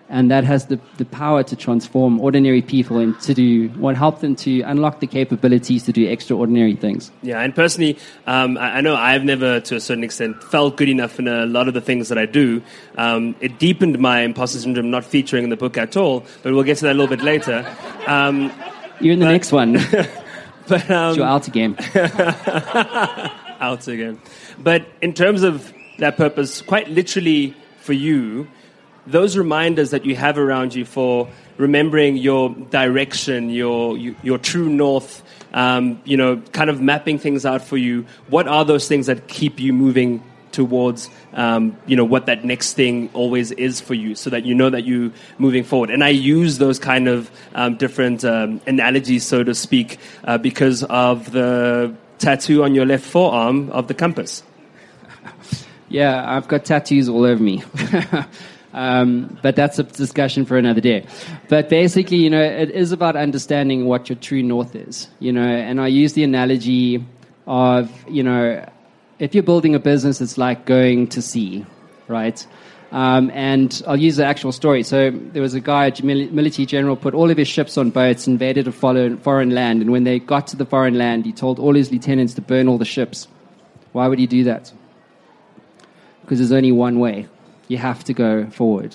[0.09, 4.21] and that has the, the power to transform ordinary people and to do what help
[4.21, 7.11] them to unlock the capabilities to do extraordinary things.
[7.23, 10.89] Yeah, and personally, um, I, I, know I've never, to a certain extent, felt good
[10.89, 12.63] enough in a lot of the things that I do.
[12.97, 16.65] Um, it deepened my imposter syndrome, not featuring in the book at all, but we'll
[16.65, 17.67] get to that a little bit later.
[18.07, 18.53] Um,
[19.01, 19.73] You're in the but, next one.
[20.69, 21.77] but um, it's your altar game.
[23.61, 24.21] altar game.
[24.59, 28.49] But in terms of that purpose, quite literally for you,
[29.07, 35.23] those reminders that you have around you for remembering your direction, your, your true north,
[35.53, 38.07] um, you know, kind of mapping things out for you.
[38.29, 42.75] What are those things that keep you moving towards, um, you know, what that next
[42.75, 45.91] thing always is for you so that you know that you're moving forward?
[45.91, 50.83] And I use those kind of um, different um, analogies, so to speak, uh, because
[50.85, 54.43] of the tattoo on your left forearm of the compass.
[55.91, 57.63] Yeah, I've got tattoos all over me.
[58.75, 61.07] Um, but that's a discussion for another day.
[61.49, 65.47] But basically, you know, it is about understanding what your true north is, you know,
[65.47, 67.07] and I use the analogy
[67.47, 68.69] of, you know,
[69.21, 71.65] if you're building a business, it's like going to sea,
[72.09, 72.45] right?
[72.91, 74.83] Um, and I'll use the actual story.
[74.83, 78.27] So there was a guy, a military general, put all of his ships on boats,
[78.27, 81.75] invaded a foreign land, and when they got to the foreign land, he told all
[81.75, 83.29] his lieutenants to burn all the ships.
[83.93, 84.73] Why would he do that?
[86.23, 87.29] Because there's only one way
[87.69, 88.95] you have to go forward.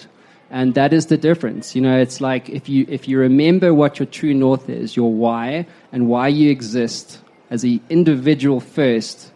[0.51, 1.75] And that is the difference.
[1.75, 5.13] You know, it's like if you, if you remember what your true north is, your
[5.13, 7.19] why, and why you exist
[7.51, 9.31] as an individual first,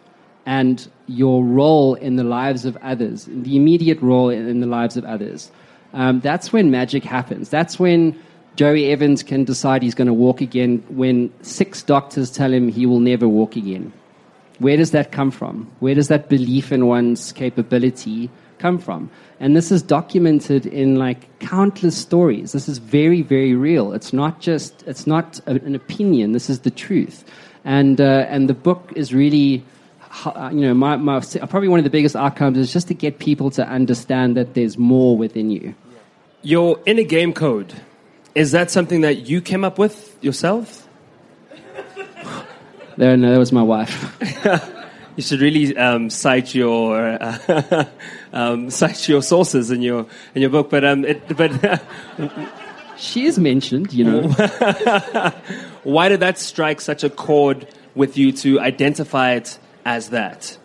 [0.46, 5.06] and your role in the lives of others, the immediate role in the lives of
[5.06, 5.52] others,
[5.94, 7.50] um, that's when magic happens.
[7.50, 8.20] That's when
[8.56, 12.86] Joey Evans can decide he's going to walk again when six doctors tell him he
[12.86, 13.94] will never walk again.
[14.60, 15.72] Where does that come from?
[15.80, 18.30] Where does that belief in one's capability
[18.64, 19.10] come from.
[19.42, 22.54] And this is documented in like countless stories.
[22.54, 23.92] This is very, very real.
[23.92, 26.32] It's not just, it's not an opinion.
[26.32, 27.26] This is the truth.
[27.66, 29.66] And, uh, and the book is really,
[30.26, 31.20] uh, you know, my, my,
[31.52, 34.78] probably one of the biggest outcomes is just to get people to understand that there's
[34.78, 35.76] more within you.
[36.42, 37.74] Your inner game code,
[38.36, 40.88] is that something that you came up with yourself?
[42.96, 43.96] There, no, that was my wife.
[45.16, 47.86] you should really um, cite your uh,
[48.34, 50.70] um, cite your sources in your in your book.
[50.70, 51.82] But um, it, but
[52.98, 54.22] she is mentioned, you know.
[55.84, 60.58] Why did that strike such a chord with you to identify it as that?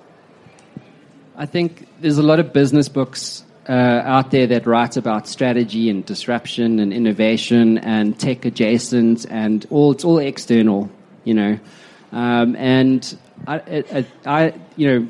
[1.37, 5.91] I think there's a lot of business books uh, out there that write about strategy
[5.91, 10.91] and disruption and innovation and tech adjacent and all it's all external,
[11.25, 11.59] you know.
[12.11, 15.09] Um, and I, I, I, you know,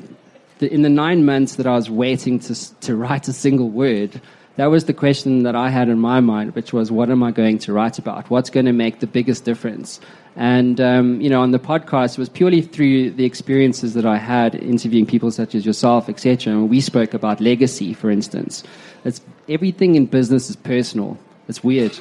[0.61, 4.21] in the nine months that I was waiting to, to write a single word,
[4.57, 7.31] that was the question that I had in my mind, which was, what am I
[7.31, 8.29] going to write about?
[8.29, 10.01] What's going to make the biggest difference?
[10.35, 14.17] And um, you know, on the podcast, it was purely through the experiences that I
[14.17, 16.53] had interviewing people such as yourself, etc.
[16.53, 18.63] And we spoke about legacy, for instance.
[19.05, 21.17] It's everything in business is personal.
[21.47, 21.97] It's weird.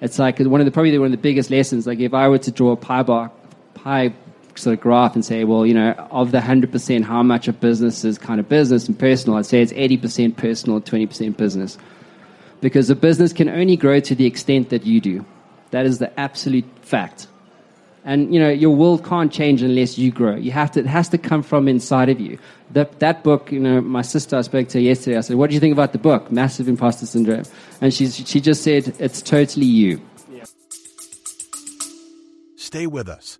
[0.00, 1.86] It's like one of the probably one of the biggest lessons.
[1.86, 3.30] Like if I were to draw a pie bar,
[3.74, 4.12] pie
[4.60, 7.60] sort of graph and say, well, you know, of the hundred percent, how much of
[7.60, 9.38] business is kind of business and personal?
[9.38, 11.78] I'd say it's eighty percent personal, twenty percent business,
[12.60, 15.24] because a business can only grow to the extent that you do.
[15.70, 17.26] That is the absolute fact.
[18.04, 20.34] And you know, your world can't change unless you grow.
[20.34, 22.38] You have to, it has to come from inside of you.
[22.70, 25.18] That, that book, you know, my sister, I spoke to yesterday.
[25.18, 27.44] I said, What do you think about the book, Massive Imposter Syndrome?
[27.80, 30.00] And she's, she just said, It's totally you.
[30.30, 30.44] Yeah.
[32.56, 33.39] Stay with us.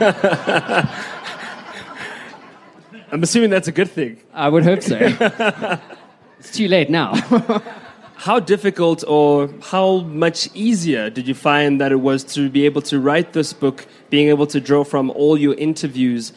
[3.12, 4.20] I'm assuming that's a good thing.
[4.32, 4.98] I would hope so.
[6.38, 7.14] it's too late now.
[8.16, 12.82] how difficult or how much easier did you find that it was to be able
[12.82, 16.32] to write this book, being able to draw from all your interviews,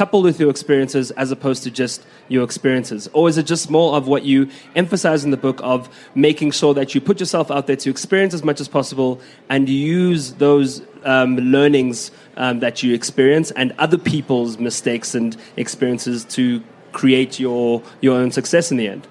[0.00, 3.06] coupled with your experiences, as opposed to just your experiences?
[3.12, 6.72] Or is it just more of what you emphasize in the book of making sure
[6.72, 10.80] that you put yourself out there to experience as much as possible and use those
[11.04, 17.82] um, learnings um, that you experience and other people's mistakes and experiences to create your
[18.00, 19.06] your own success in the end.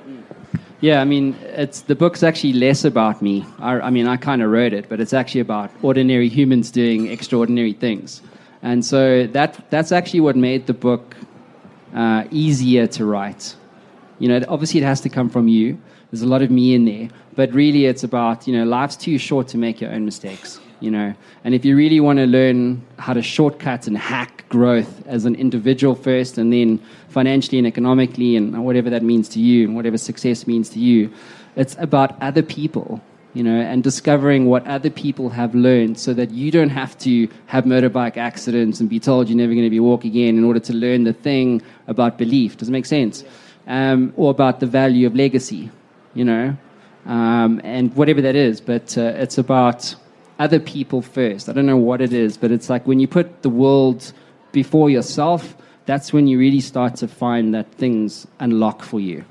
[0.81, 3.45] Yeah, I mean, it's the book's actually less about me.
[3.59, 7.11] I, I mean, I kind of wrote it, but it's actually about ordinary humans doing
[7.11, 8.23] extraordinary things,
[8.61, 11.15] and so that that's actually what made the book
[11.93, 13.55] uh, easier to write.
[14.19, 15.79] You know, obviously it has to come from you.
[16.11, 19.17] There's a lot of me in there, but really it's about you know life's too
[19.17, 21.13] short to make your own mistakes you know.
[21.43, 25.35] And if you really want to learn how to shortcut and hack growth as an
[25.35, 29.97] individual first, and then financially and economically, and whatever that means to you, and whatever
[29.97, 31.11] success means to you,
[31.55, 33.01] it's about other people,
[33.39, 37.29] you know, and discovering what other people have learned, so that you don't have to
[37.45, 40.59] have motorbike accidents and be told you're never going to be walk again in order
[40.59, 42.57] to learn the thing about belief.
[42.57, 43.23] Does it make sense?
[43.65, 45.71] Um, or about the value of legacy,
[46.13, 46.57] you know.
[47.05, 49.95] Um, and whatever that is, but uh, it's about
[50.37, 51.47] other people first.
[51.47, 54.11] I don't know what it is, but it's like when you put the world
[54.51, 59.23] before yourself, that's when you really start to find that things unlock for you.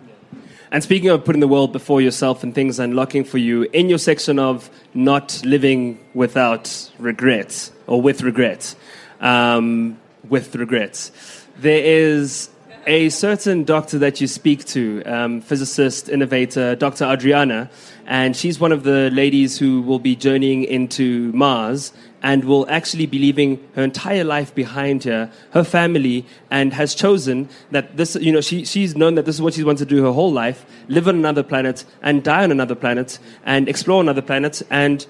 [0.70, 3.98] And speaking of putting the world before yourself and things unlocking for you, in your
[3.98, 8.76] section of not living without regrets or with regrets,
[9.20, 11.10] um, with regrets,
[11.56, 12.50] there is
[12.86, 17.04] a certain doctor that you speak to, um, physicist, innovator, Dr.
[17.04, 17.70] Adriana,
[18.06, 23.06] and she's one of the ladies who will be journeying into Mars and will actually
[23.06, 28.32] be leaving her entire life behind her, her family, and has chosen that this, you
[28.32, 30.66] know, she, she's known that this is what she wants to do her whole life
[30.88, 34.62] live on another planet and die on another planet and explore another planet.
[34.70, 35.06] And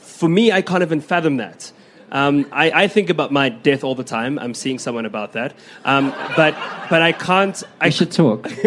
[0.00, 1.72] for me, I can't even fathom that.
[2.12, 4.38] Um, I, I, think about my death all the time.
[4.38, 5.54] I'm seeing someone about that,
[5.86, 6.54] um, but
[6.90, 7.62] but I can't.
[7.80, 8.46] I should talk.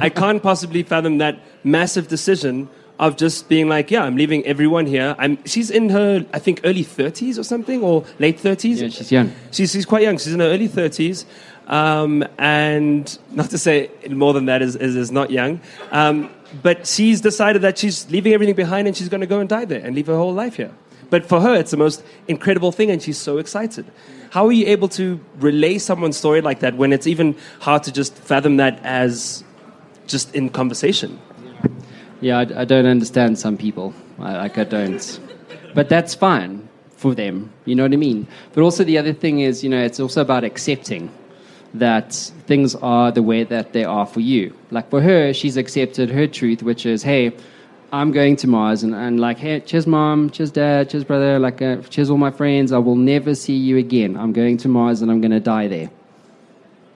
[0.00, 4.86] I can't possibly fathom that massive decision of just being like, yeah, I'm leaving everyone
[4.86, 5.14] here.
[5.18, 5.38] I'm.
[5.44, 8.80] She's in her, I think, early 30s or something, or late 30s.
[8.80, 9.32] Yeah, she's young.
[9.50, 10.16] She's she's quite young.
[10.18, 11.24] She's in her early 30s.
[11.66, 16.30] Um, and not to say more than that is, is, is not young, um,
[16.62, 19.64] but she's decided that she's leaving everything behind and she's going to go and die
[19.64, 20.70] there and leave her whole life here.
[21.10, 23.84] But for her, it's the most incredible thing, and she's so excited.
[24.30, 27.92] How are you able to relay someone's story like that when it's even hard to
[27.92, 29.44] just fathom that as
[30.06, 31.20] just in conversation?
[32.20, 33.94] Yeah, I, I don't understand some people.
[34.18, 35.20] I, like I don't,
[35.74, 37.52] but that's fine for them.
[37.66, 38.26] You know what I mean?
[38.54, 41.10] But also the other thing is, you know, it's also about accepting
[41.74, 42.14] that
[42.46, 44.54] things are the way that they are for you.
[44.70, 47.32] Like for her, she's accepted her truth, which is, hey,
[47.92, 51.62] I'm going to Mars, and, and like, hey, cheers, mom, cheers, dad, cheers, brother, like,
[51.62, 52.72] uh, cheers, all my friends.
[52.72, 54.16] I will never see you again.
[54.16, 55.90] I'm going to Mars, and I'm going to die there.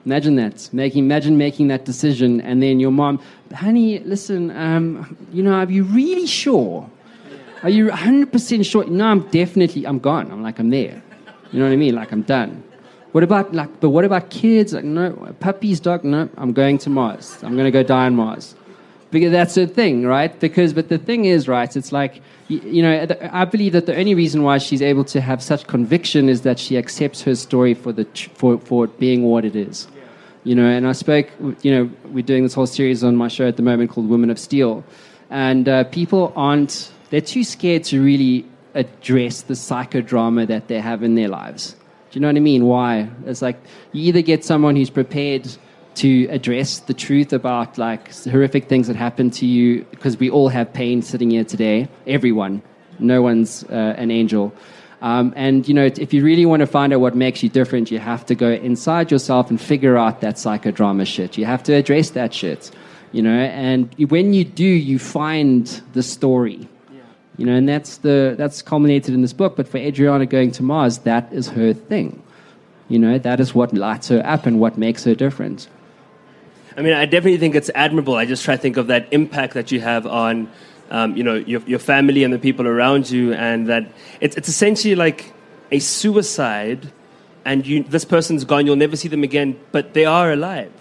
[0.05, 0.69] Imagine that.
[0.73, 3.21] Making, imagine making that decision, and then your mom,
[3.53, 6.89] honey, listen, um, you know, are you really sure?
[7.63, 8.85] Are you 100% sure?
[8.85, 10.31] No, I'm definitely, I'm gone.
[10.31, 11.01] I'm like, I'm there.
[11.51, 11.93] You know what I mean?
[11.93, 12.63] Like, I'm done.
[13.11, 14.73] What about, like, but what about kids?
[14.73, 17.43] Like, no, puppies, dog, no, I'm going to Mars.
[17.43, 18.55] I'm going to go die on Mars.
[19.11, 20.37] Because that's the thing, right?
[20.39, 23.95] Because, but the thing is, right, it's like, you, you know, I believe that the
[23.95, 27.73] only reason why she's able to have such conviction is that she accepts her story
[27.73, 29.87] for, the, for, for it being what it is.
[30.43, 31.29] You know, and I spoke,
[31.61, 34.29] you know, we're doing this whole series on my show at the moment called Women
[34.29, 34.83] of Steel.
[35.29, 41.03] And uh, people aren't, they're too scared to really address the psychodrama that they have
[41.03, 41.75] in their lives.
[42.09, 42.65] Do you know what I mean?
[42.65, 43.09] Why?
[43.25, 43.57] It's like
[43.91, 45.47] you either get someone who's prepared
[45.95, 50.49] to address the truth about like horrific things that happen to you, because we all
[50.49, 51.87] have pain sitting here today.
[52.07, 52.61] Everyone,
[52.99, 54.53] no one's uh, an angel.
[55.01, 57.89] Um, and you know, if you really want to find out what makes you different,
[57.89, 61.37] you have to go inside yourself and figure out that psychodrama shit.
[61.37, 62.71] You have to address that shit.
[63.11, 66.69] You know, and when you do, you find the story.
[67.37, 69.55] You know, and that's the that's culminated in this book.
[69.55, 72.21] But for Adriana going to Mars, that is her thing.
[72.87, 75.67] You know, that is what lights her up and what makes her different.
[76.77, 78.15] I mean, I definitely think it's admirable.
[78.15, 80.49] I just try to think of that impact that you have on,
[80.89, 84.49] um, you know, your, your family and the people around you, and that it's, it's
[84.49, 85.33] essentially like
[85.71, 86.91] a suicide,
[87.45, 90.71] and you, this person's gone, you'll never see them again, but they are alive.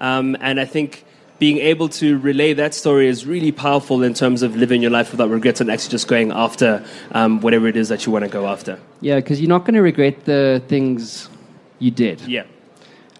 [0.00, 1.04] Um, and I think
[1.38, 5.10] being able to relay that story is really powerful in terms of living your life
[5.10, 8.30] without regrets and actually just going after um, whatever it is that you want to
[8.30, 8.78] go after.
[9.00, 11.28] Yeah, because you're not going to regret the things
[11.80, 12.20] you did.
[12.20, 12.44] Yeah.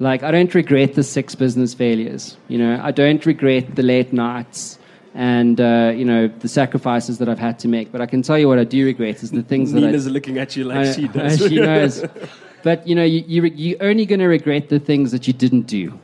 [0.02, 2.36] Like, I don't regret the six business failures.
[2.48, 4.76] You know, I don't regret the late nights
[5.14, 7.92] and, uh, you know, the sacrifices that I've had to make.
[7.92, 10.12] But I can tell you what I do regret is the things Nina's that I...
[10.12, 11.38] looking at you like I- she does.
[11.48, 12.04] she knows.
[12.64, 15.62] But, you know, you, you, you're only going to regret the things that you didn't
[15.62, 15.98] do.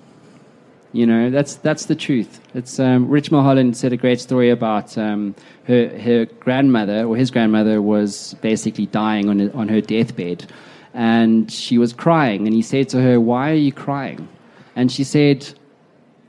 [0.92, 2.40] You know, that's, that's the truth.
[2.52, 5.36] It's, um, Rich Mulholland said a great story about um,
[5.68, 10.50] her, her grandmother, or his grandmother, was basically dying on, on her deathbed.
[10.98, 12.46] And she was crying.
[12.46, 14.26] And he said to her, Why are you crying?
[14.74, 15.46] And she said,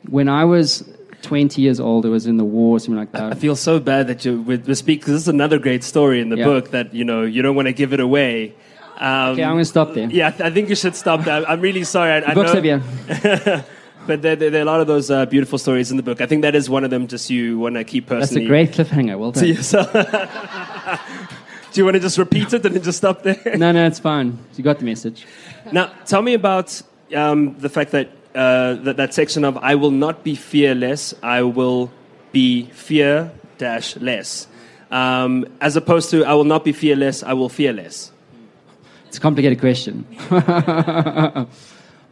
[0.07, 0.87] When I was
[1.23, 3.31] 20 years old, I was in the war, or something like that.
[3.33, 6.29] I feel so bad that you would speak because this is another great story in
[6.29, 6.45] the Yeah.
[6.45, 8.53] book that you know you don't want to give it away.
[8.99, 10.07] Um, Okay, I'm going to stop there.
[10.11, 11.49] yeah, I think you should stop that.
[11.49, 12.11] I'm really sorry.
[12.11, 12.61] I, I Books know,
[14.07, 16.21] but there, there, there are a lot of those uh, beautiful stories in the book.
[16.21, 17.07] I think that is one of them.
[17.07, 18.45] Just you want to keep personally.
[18.47, 19.17] That's a great cliffhanger.
[19.17, 19.43] Well done.
[19.45, 19.89] to yourself.
[21.79, 23.39] Do you want to just repeat it and then just stop there?
[23.55, 24.37] No, no, it's fine.
[24.57, 25.25] You got the message.
[25.71, 26.81] Now, tell me about
[27.15, 31.43] um, the fact that, uh, that that section of "I will not be fearless, I
[31.43, 31.89] will
[32.33, 34.49] be fear dash less,"
[34.91, 38.11] um, as opposed to "I will not be fearless, I will fear less."
[39.07, 40.05] It's a complicated question.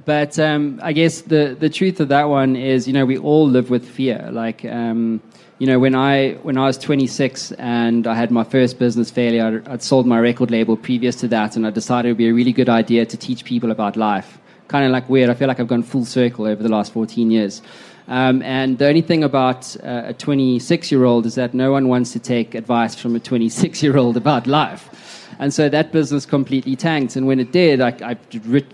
[0.07, 3.45] but um, I guess the, the truth of that one is, you know, we all
[3.45, 4.29] live with fear.
[4.31, 5.21] Like, um,
[5.59, 9.45] you know, when I when I was 26 and I had my first business failure,
[9.45, 12.29] I'd, I'd sold my record label previous to that, and I decided it would be
[12.29, 14.37] a really good idea to teach people about life.
[14.69, 15.29] Kind of like weird.
[15.29, 17.61] I feel like I've gone full circle over the last 14 years.
[18.07, 21.89] Um, and the only thing about uh, a 26 year old is that no one
[21.89, 25.16] wants to take advice from a 26 year old about life.
[25.39, 27.15] And so that business completely tanked.
[27.15, 28.17] And when it did, I, I,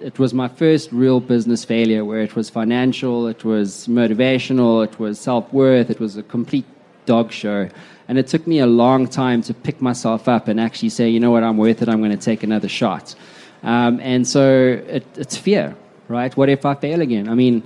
[0.01, 4.97] it was my first real business failure where it was financial, it was motivational, it
[4.97, 6.65] was self worth, it was a complete
[7.05, 7.67] dog show.
[8.07, 11.19] And it took me a long time to pick myself up and actually say, you
[11.19, 13.15] know what, I'm worth it, I'm going to take another shot.
[13.63, 15.75] Um, and so it, it's fear,
[16.07, 16.35] right?
[16.35, 17.27] What if I fail again?
[17.29, 17.63] I mean,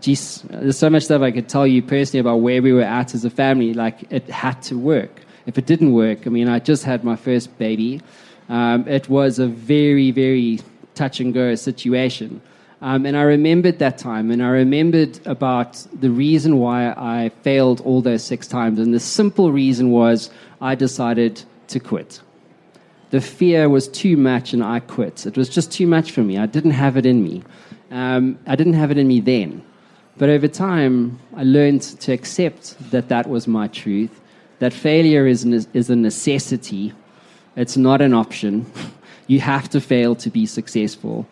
[0.00, 3.14] geez, there's so much stuff I could tell you personally about where we were at
[3.14, 3.74] as a family.
[3.74, 5.20] Like, it had to work.
[5.46, 8.00] If it didn't work, I mean, I just had my first baby.
[8.52, 10.60] Um, it was a very, very
[10.94, 12.42] touch and go situation.
[12.82, 17.80] Um, and I remembered that time, and I remembered about the reason why I failed
[17.80, 18.78] all those six times.
[18.78, 22.20] And the simple reason was I decided to quit.
[23.08, 25.24] The fear was too much, and I quit.
[25.24, 26.36] It was just too much for me.
[26.36, 27.42] I didn't have it in me.
[27.90, 29.62] Um, I didn't have it in me then.
[30.18, 34.20] But over time, I learned to accept that that was my truth,
[34.58, 36.92] that failure is, ne- is a necessity,
[37.56, 38.66] it's not an option.
[39.28, 41.26] You have to fail to be successful.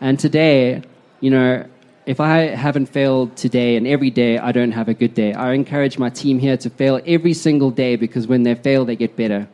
[0.00, 0.82] And today,
[1.20, 1.66] you know,
[2.06, 5.52] if I haven't failed today and every day I don't have a good day, I
[5.52, 9.14] encourage my team here to fail every single day because when they fail, they get
[9.14, 9.46] better.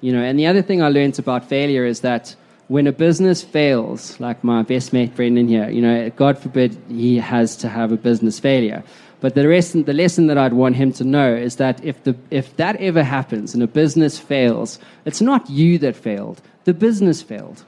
[0.00, 2.34] You know, and the other thing I learned about failure is that
[2.68, 7.18] when a business fails, like my best mate Brendan here, you know, God forbid he
[7.18, 8.82] has to have a business failure.
[9.20, 12.16] But the, lesson, the lesson that I'd want him to know is that if, the,
[12.30, 17.20] if that ever happens and a business fails, it's not you that failed, the business
[17.20, 17.64] failed.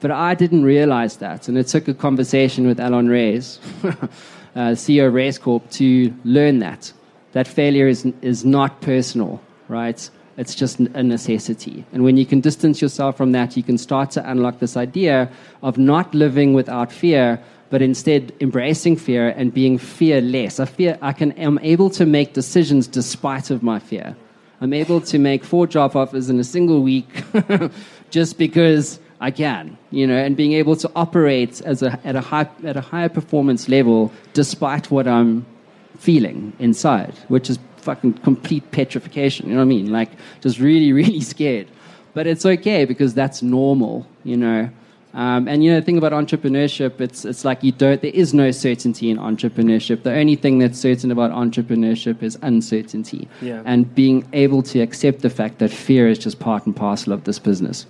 [0.00, 1.48] But I didn't realize that.
[1.48, 3.98] And it took a conversation with Alon Reyes, uh,
[4.54, 6.92] CEO of Race Corp, to learn that.
[7.32, 10.08] That failure is, is not personal, right?
[10.36, 11.84] It's just a necessity.
[11.92, 15.30] And when you can distance yourself from that, you can start to unlock this idea
[15.62, 20.60] of not living without fear, but instead embracing fear and being fearless.
[20.60, 24.16] I fear I can am able to make decisions despite of my fear.
[24.60, 27.08] I'm able to make four job offers in a single week
[28.10, 32.20] just because I can, you know, and being able to operate as a, at, a
[32.20, 35.46] high, at a higher performance level despite what I'm
[35.98, 39.48] feeling inside, which is fucking complete petrification.
[39.48, 39.92] You know what I mean?
[39.92, 40.10] Like
[40.40, 41.68] just really, really scared.
[42.14, 44.06] But it's okay because that's normal.
[44.24, 44.70] You know.
[45.14, 48.00] Um, and you know the thing about entrepreneurship, it's it's like you don't.
[48.02, 50.02] There is no certainty in entrepreneurship.
[50.02, 53.26] The only thing that's certain about entrepreneurship is uncertainty.
[53.40, 53.62] Yeah.
[53.64, 57.24] And being able to accept the fact that fear is just part and parcel of
[57.24, 57.86] this business.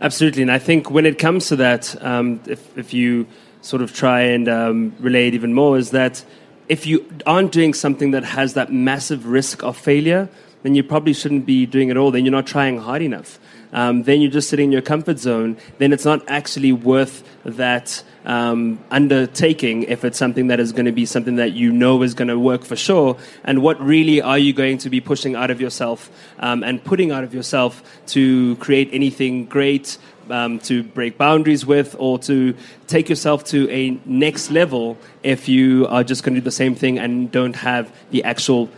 [0.00, 3.26] Absolutely, and I think when it comes to that, um, if if you
[3.60, 6.24] sort of try and um, relate even more, is that
[6.68, 10.28] if you aren't doing something that has that massive risk of failure,
[10.62, 12.10] then you probably shouldn't be doing it all.
[12.10, 13.38] Then you're not trying hard enough.
[13.72, 15.56] Um, then you're just sitting in your comfort zone.
[15.78, 20.92] Then it's not actually worth that um, undertaking if it's something that is going to
[20.92, 23.16] be something that you know is going to work for sure.
[23.44, 27.10] And what really are you going to be pushing out of yourself um, and putting
[27.10, 29.98] out of yourself to create anything great?
[30.30, 32.54] Um, to break boundaries with or to
[32.86, 36.76] take yourself to a next level if you are just going to do the same
[36.76, 38.70] thing and don't have the actual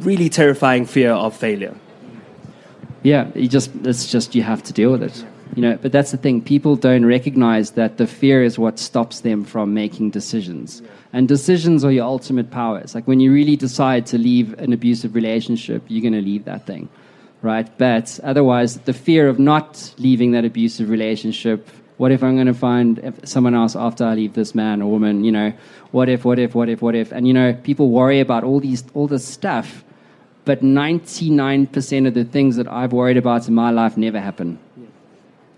[0.00, 1.74] really terrifying fear of failure.
[3.02, 5.24] Yeah, you just it's just you have to deal with it.
[5.54, 6.40] You know, but that's the thing.
[6.40, 10.82] People don't recognize that the fear is what stops them from making decisions.
[11.12, 12.94] And decisions are your ultimate powers.
[12.94, 16.66] Like when you really decide to leave an abusive relationship, you're going to leave that
[16.66, 16.88] thing,
[17.42, 17.68] right?
[17.76, 21.68] But otherwise, the fear of not leaving that abusive relationship.
[21.98, 25.22] What if I'm going to find someone else after I leave this man or woman?
[25.22, 25.52] You know,
[25.90, 27.12] what if, what if, what if, what if?
[27.12, 29.84] And you know, people worry about all these, all this stuff
[30.44, 34.58] but 99% of the things that I've worried about in my life never happen.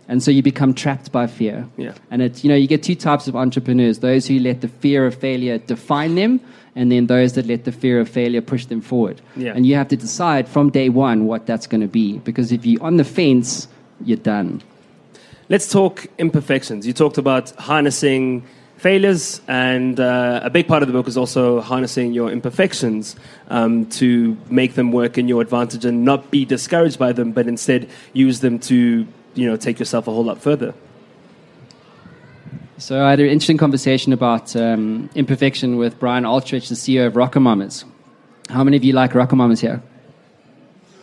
[0.07, 1.67] And so you become trapped by fear.
[1.79, 1.95] Yeah.
[2.11, 5.07] And it's, you know, you get two types of entrepreneurs those who let the fear
[5.07, 6.41] of failure define them,
[6.77, 9.23] and then those that let the fear of failure push them forward.
[9.37, 9.53] Yeah.
[9.55, 12.19] And you have to decide from day one what that's going to be.
[12.19, 13.69] Because if you're on the fence,
[14.05, 14.63] you're done.
[15.49, 16.87] Let's talk imperfections.
[16.87, 18.45] You talked about harnessing
[18.77, 23.17] failures, and uh, a big part of the book is also harnessing your imperfections
[23.49, 27.47] um, to make them work in your advantage and not be discouraged by them, but
[27.47, 30.75] instead use them to you know take yourself a whole lot further.
[32.79, 37.15] So I had an interesting conversation about um, imperfection with Brian Altriche, the CEO of
[37.15, 37.85] RocoMamas.
[38.51, 39.81] How many of you like RocoMamas here?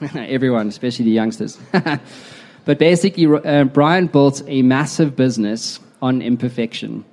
[0.15, 1.57] Everyone, especially the youngsters.
[2.65, 7.05] but basically, uh, Brian built a massive business on imperfection.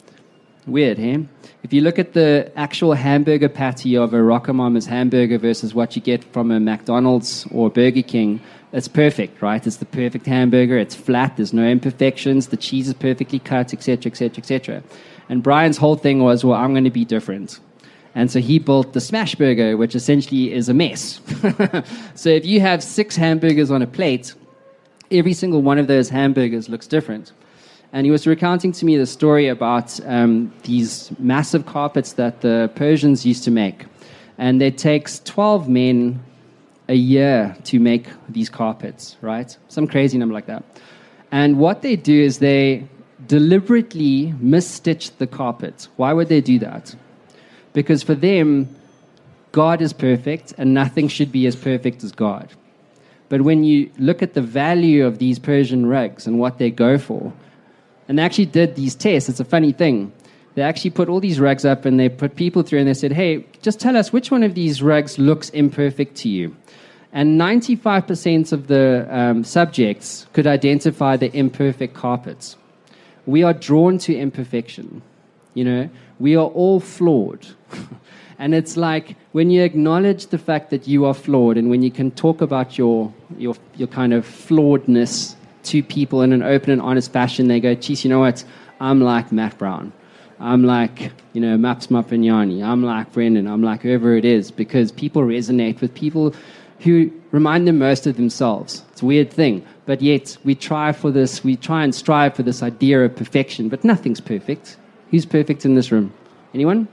[0.68, 1.24] Weird, hey?
[1.62, 6.02] If you look at the actual hamburger patty of a RocoMamas hamburger versus what you
[6.02, 8.40] get from a McDonald's or Burger King,
[8.72, 9.66] it's perfect, right?
[9.66, 10.76] It's the perfect hamburger.
[10.76, 11.36] It's flat.
[11.36, 12.48] There's no imperfections.
[12.48, 14.82] The cheese is perfectly cut, etc., etc., etc.
[15.30, 17.60] And Brian's whole thing was, well, I'm going to be different.
[18.14, 21.20] And so he built the smash burger, which essentially is a mess.
[22.14, 24.34] so if you have six hamburgers on a plate,
[25.10, 27.32] every single one of those hamburgers looks different.
[27.92, 32.70] And he was recounting to me the story about um, these massive carpets that the
[32.74, 33.86] Persians used to make.
[34.36, 36.22] And it takes 12 men
[36.88, 39.56] a year to make these carpets, right?
[39.68, 40.64] Some crazy number like that.
[41.30, 42.86] And what they do is they
[43.26, 45.88] deliberately misstitch the carpet.
[45.96, 46.94] Why would they do that?
[47.72, 48.74] Because for them,
[49.52, 52.52] God is perfect and nothing should be as perfect as God.
[53.28, 56.96] But when you look at the value of these Persian rugs and what they go
[56.96, 57.32] for,
[58.08, 59.28] and they actually did these tests.
[59.28, 60.12] It's a funny thing.
[60.54, 63.12] They actually put all these rugs up and they put people through and they said,
[63.12, 66.56] hey, just tell us which one of these rugs looks imperfect to you.
[67.12, 72.56] And 95% of the um, subjects could identify the imperfect carpets.
[73.26, 75.02] We are drawn to imperfection.
[75.54, 77.46] You know, we are all flawed.
[78.38, 81.90] and it's like when you acknowledge the fact that you are flawed and when you
[81.90, 85.36] can talk about your, your, your kind of flawedness
[85.68, 88.44] to people in an open and honest fashion, they go, geez, you know what?
[88.80, 89.92] I'm like Matt Brown.
[90.40, 92.64] I'm like, you know, Maps Maponyane.
[92.64, 93.46] I'm like Brendan.
[93.46, 96.34] I'm like whoever it is because people resonate with people
[96.80, 98.84] who remind them most of themselves.
[98.92, 102.44] It's a weird thing, but yet we try for this, we try and strive for
[102.44, 104.76] this idea of perfection, but nothing's perfect.
[105.10, 106.12] Who's perfect in this room?
[106.54, 106.86] Anyone?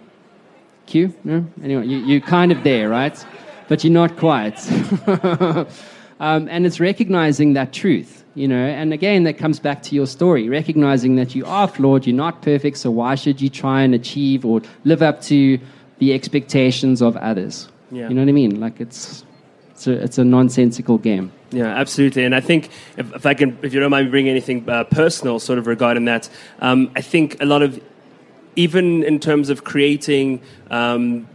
[0.88, 1.14] Q?
[1.24, 1.46] No?
[1.64, 1.90] Anyone?
[1.90, 3.26] You, you're kind of there, right?
[3.68, 4.58] But you're not quite.
[6.20, 10.08] um, and it's recognizing that truth, you know, and again, that comes back to your
[10.08, 13.94] story, recognizing that you are flawed, you're not perfect, so why should you try and
[13.94, 15.60] achieve or live up to
[16.00, 17.68] the expectations of others?
[17.92, 18.08] Yeah.
[18.10, 18.60] You know what I mean?
[18.60, 19.26] Like it's,
[19.72, 21.32] it's, a, it's a nonsensical game.
[21.52, 22.26] Yeah, absolutely.
[22.26, 24.84] And I think if, if I can, if you don't mind me bringing anything uh,
[24.86, 27.82] personal, sort of regarding that, um, I think a lot of,
[28.56, 30.42] even in terms of creating
[30.72, 31.28] um,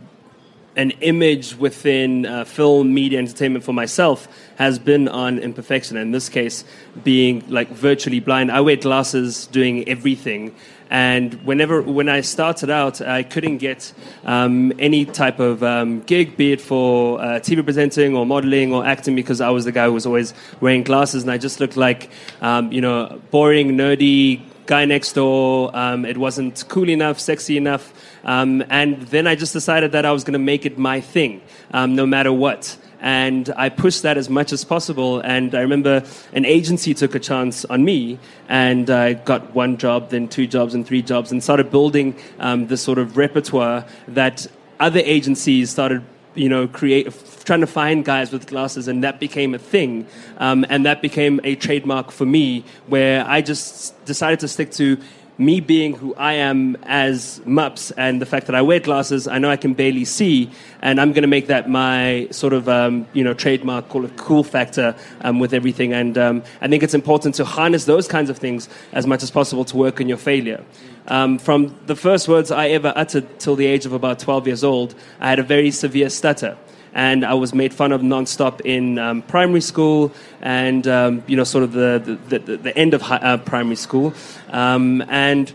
[0.77, 5.97] an image within uh, film, media, entertainment for myself has been on imperfection.
[5.97, 6.65] In this case,
[7.03, 10.55] being like virtually blind, I wear glasses, doing everything.
[10.89, 13.93] And whenever when I started out, I couldn't get
[14.25, 18.85] um, any type of um, gig, be it for uh, TV presenting or modeling or
[18.85, 21.77] acting, because I was the guy who was always wearing glasses, and I just looked
[21.77, 22.11] like
[22.41, 25.71] um, you know boring, nerdy guy next door.
[25.77, 27.93] Um, it wasn't cool enough, sexy enough.
[28.25, 31.43] Um, and then I just decided that I was going to make it my thing,
[31.73, 32.77] um, no matter what.
[33.01, 35.21] And I pushed that as much as possible.
[35.21, 38.19] And I remember an agency took a chance on me,
[38.49, 42.67] and I got one job, then two jobs, and three jobs, and started building um,
[42.67, 44.47] this sort of repertoire that
[44.79, 46.03] other agencies started
[46.35, 47.13] you know, create,
[47.45, 50.07] trying to find guys with glasses, and that became a thing.
[50.39, 54.99] Um, and that became a trademark for me, where I just decided to stick to
[55.41, 59.39] me being who I am as Maps and the fact that I wear glasses, I
[59.39, 60.51] know I can barely see,
[60.83, 64.17] and I'm going to make that my sort of um, you know trademark, call it
[64.19, 65.95] cool factor um, with everything.
[65.95, 69.31] And um, I think it's important to harness those kinds of things as much as
[69.31, 70.63] possible to work on your failure.
[71.09, 74.63] Um, from the first words I ever uttered till the age of about 12 years
[74.63, 76.59] old, I had a very severe stutter
[76.95, 81.45] and I was made fun of nonstop in um, primary school and um, you know
[81.45, 84.15] sort of the the, the, the end of high, uh, primary school,
[84.51, 85.53] um, and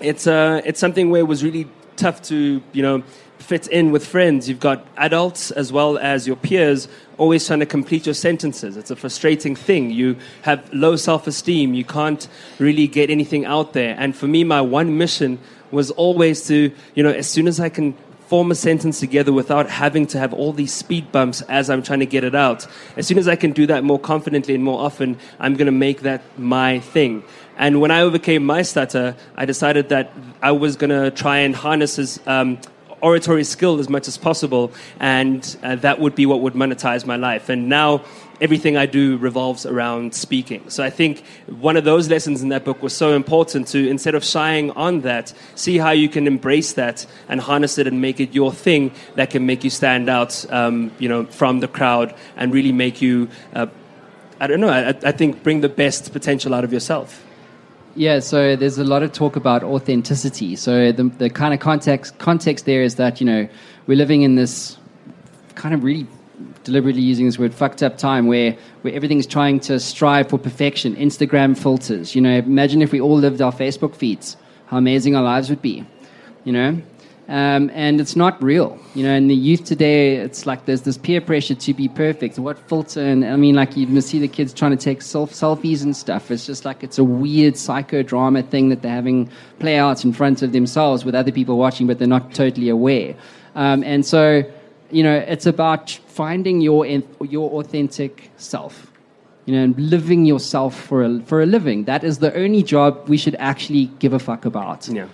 [0.00, 3.02] it's uh, it's something where it was really tough to you know
[3.38, 4.48] fit in with friends.
[4.48, 6.88] You've got adults as well as your peers
[7.18, 8.76] always trying to complete your sentences.
[8.76, 9.90] It's a frustrating thing.
[9.90, 11.74] You have low self esteem.
[11.74, 12.26] You can't
[12.58, 13.94] really get anything out there.
[13.98, 15.38] And for me, my one mission
[15.70, 17.94] was always to, you know, as soon as I can
[18.32, 22.00] form a sentence together without having to have all these speed bumps as I'm trying
[22.00, 22.66] to get it out.
[22.96, 25.78] As soon as I can do that more confidently and more often, I'm going to
[25.86, 27.24] make that my thing.
[27.58, 31.54] And when I overcame my stutter, I decided that I was going to try and
[31.54, 32.58] harness his um,
[33.02, 37.16] oratory skill as much as possible, and uh, that would be what would monetize my
[37.16, 37.50] life.
[37.50, 38.02] And now
[38.42, 40.68] everything I do revolves around speaking.
[40.68, 44.16] So I think one of those lessons in that book was so important to, instead
[44.16, 48.18] of shying on that, see how you can embrace that and harness it and make
[48.18, 52.14] it your thing that can make you stand out, um, you know, from the crowd
[52.36, 53.68] and really make you, uh,
[54.40, 57.24] I don't know, I, I think bring the best potential out of yourself.
[57.94, 60.56] Yeah, so there's a lot of talk about authenticity.
[60.56, 63.46] So the, the kind of context context there is that you know
[63.86, 64.78] we're living in this
[65.54, 66.06] kind of really
[66.64, 70.96] deliberately using this word fucked up time where where everything's trying to strive for perfection.
[70.96, 72.14] Instagram filters.
[72.14, 74.36] You know, imagine if we all lived our Facebook feeds,
[74.66, 75.84] how amazing our lives would be.
[76.44, 76.82] You know,
[77.28, 78.78] um, and it's not real.
[78.94, 82.38] You know, in the youth today, it's like there's this peer pressure to be perfect.
[82.38, 83.00] What filter?
[83.00, 86.30] And I mean, like you see the kids trying to take self selfies and stuff.
[86.30, 90.42] It's just like it's a weird psychodrama thing that they're having play out in front
[90.42, 93.14] of themselves with other people watching, but they're not totally aware.
[93.54, 94.44] Um, and so,
[94.92, 98.88] you know, it's about finding your your authentic self.
[99.46, 101.84] You know, and living yourself for a for a living.
[101.84, 104.88] That is the only job we should actually give a fuck about.
[104.88, 105.08] Yeah.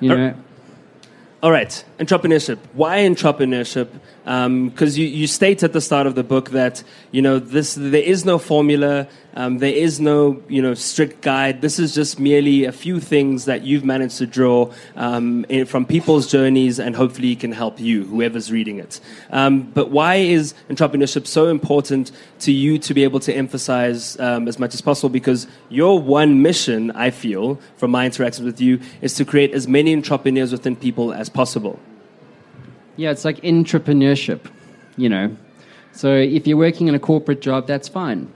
[0.00, 0.34] You know.
[1.42, 2.58] All right, entrepreneurship.
[2.72, 3.88] Why entrepreneurship?
[4.24, 8.02] Because you, you state at the start of the book that you know this there
[8.02, 11.60] is no formula, um, there is no you know strict guide.
[11.60, 15.84] This is just merely a few things that you've managed to draw um, in, from
[15.84, 19.00] people's journeys, and hopefully can help you, whoever's reading it.
[19.30, 24.48] Um, but why is entrepreneurship so important to you to be able to emphasize um,
[24.48, 25.10] as much as possible?
[25.10, 29.68] Because your one mission, I feel, from my interactions with you, is to create as
[29.68, 31.78] many entrepreneurs within people as possible.
[32.96, 34.40] Yeah, it's like entrepreneurship,
[34.96, 35.36] you know.
[35.92, 38.32] So if you're working in a corporate job, that's fine.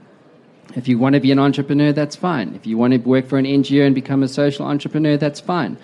[0.75, 2.53] If you want to be an entrepreneur, that's fine.
[2.55, 5.77] If you want to work for an NGO and become a social entrepreneur, that's fine.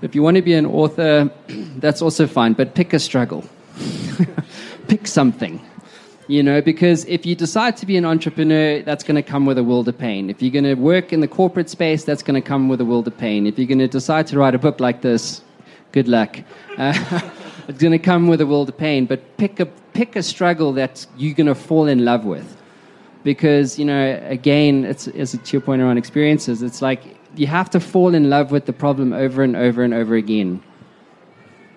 [0.00, 3.44] If you want to be an author, that's also fine, but pick a struggle.
[4.88, 5.60] pick something.
[6.28, 9.58] You know, because if you decide to be an entrepreneur, that's going to come with
[9.58, 10.30] a world of pain.
[10.30, 12.84] If you're going to work in the corporate space, that's going to come with a
[12.84, 13.46] world of pain.
[13.46, 15.42] If you're going to decide to write a book like this,
[15.90, 16.38] good luck.
[16.78, 17.20] Uh,
[17.68, 19.06] it's going to come with a world of pain.
[19.06, 22.56] But pick a pick a struggle that you're going to fall in love with,
[23.24, 26.62] because you know, again, it's as to your point around experiences.
[26.62, 27.02] It's like
[27.36, 30.62] you have to fall in love with the problem over and over and over again.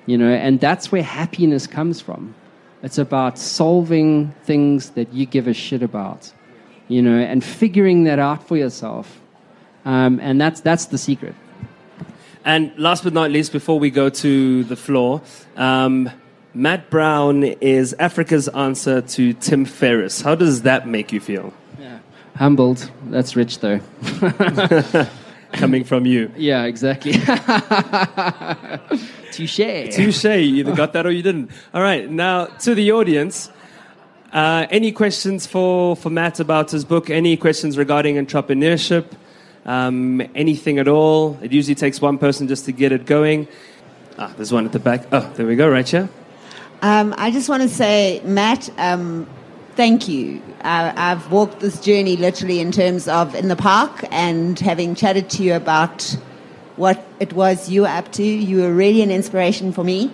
[0.05, 2.35] You know, and that's where happiness comes from.
[2.83, 6.31] It's about solving things that you give a shit about,
[6.87, 9.19] you know, and figuring that out for yourself.
[9.85, 11.35] Um, and that's that's the secret.
[12.45, 15.21] And last but not least, before we go to the floor,
[15.57, 16.09] um,
[16.53, 20.21] Matt Brown is Africa's answer to Tim Ferriss.
[20.21, 21.53] How does that make you feel?
[22.35, 22.91] Humbled.
[23.05, 23.79] That's rich, though.
[25.53, 26.31] Coming from you.
[26.35, 27.13] Yeah, exactly.
[29.31, 29.95] Touche.
[29.95, 30.25] Touche.
[30.25, 31.49] You either got that or you didn't.
[31.73, 32.09] All right.
[32.09, 33.49] Now, to the audience,
[34.33, 37.09] uh, any questions for, for Matt about his book?
[37.09, 39.05] Any questions regarding entrepreneurship?
[39.65, 41.37] Um, anything at all?
[41.41, 43.47] It usually takes one person just to get it going.
[44.17, 45.07] Ah, there's one at the back.
[45.11, 46.07] Oh, there we go, right here.
[46.81, 49.27] Um, I just want to say, Matt, um,
[49.75, 50.41] thank you.
[50.61, 55.29] Uh, I've walked this journey literally in terms of in the park and having chatted
[55.31, 56.15] to you about
[56.75, 58.23] what it was you were up to.
[58.23, 60.11] You were really an inspiration for me.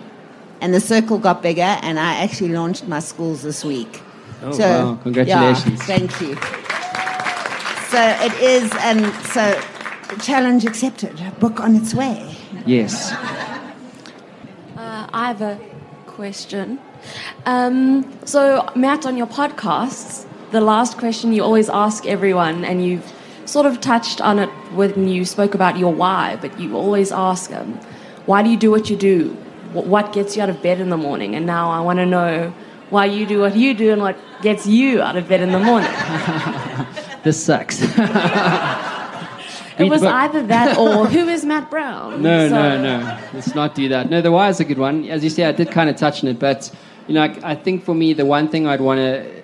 [0.60, 4.00] And the circle got bigger, and I actually launched my schools this week.
[4.42, 4.94] Oh, wow.
[5.02, 5.80] Congratulations.
[5.80, 6.61] Yeah, thank you.
[7.92, 9.60] So it is, and so
[10.22, 12.34] challenge accepted, book on its way.
[12.64, 13.12] Yes.
[13.12, 15.60] Uh, I have a
[16.06, 16.80] question.
[17.44, 23.12] Um, so, Matt, on your podcasts, the last question you always ask everyone, and you've
[23.44, 27.50] sort of touched on it when you spoke about your why, but you always ask
[27.50, 27.74] them,
[28.24, 29.36] why do you do what you do?
[29.74, 31.34] What gets you out of bed in the morning?
[31.34, 32.54] And now I want to know
[32.88, 35.60] why you do what you do and what gets you out of bed in the
[35.60, 35.90] morning.
[37.22, 37.82] This sucks.
[39.78, 42.22] It was either that or who is Matt Brown?
[42.22, 43.18] No, So- no, no.
[43.32, 44.10] Let's not do that.
[44.10, 45.08] No, the why is a good one.
[45.08, 46.70] As you say, I did kind of touch on it, but
[47.08, 49.42] you know, I, I think for me, the one thing I'd want to,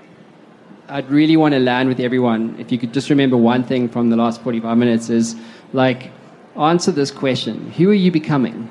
[0.89, 2.55] I'd really want to land with everyone.
[2.59, 5.35] If you could just remember one thing from the last forty-five minutes is
[5.73, 6.11] like,
[6.57, 8.71] answer this question: Who are you becoming?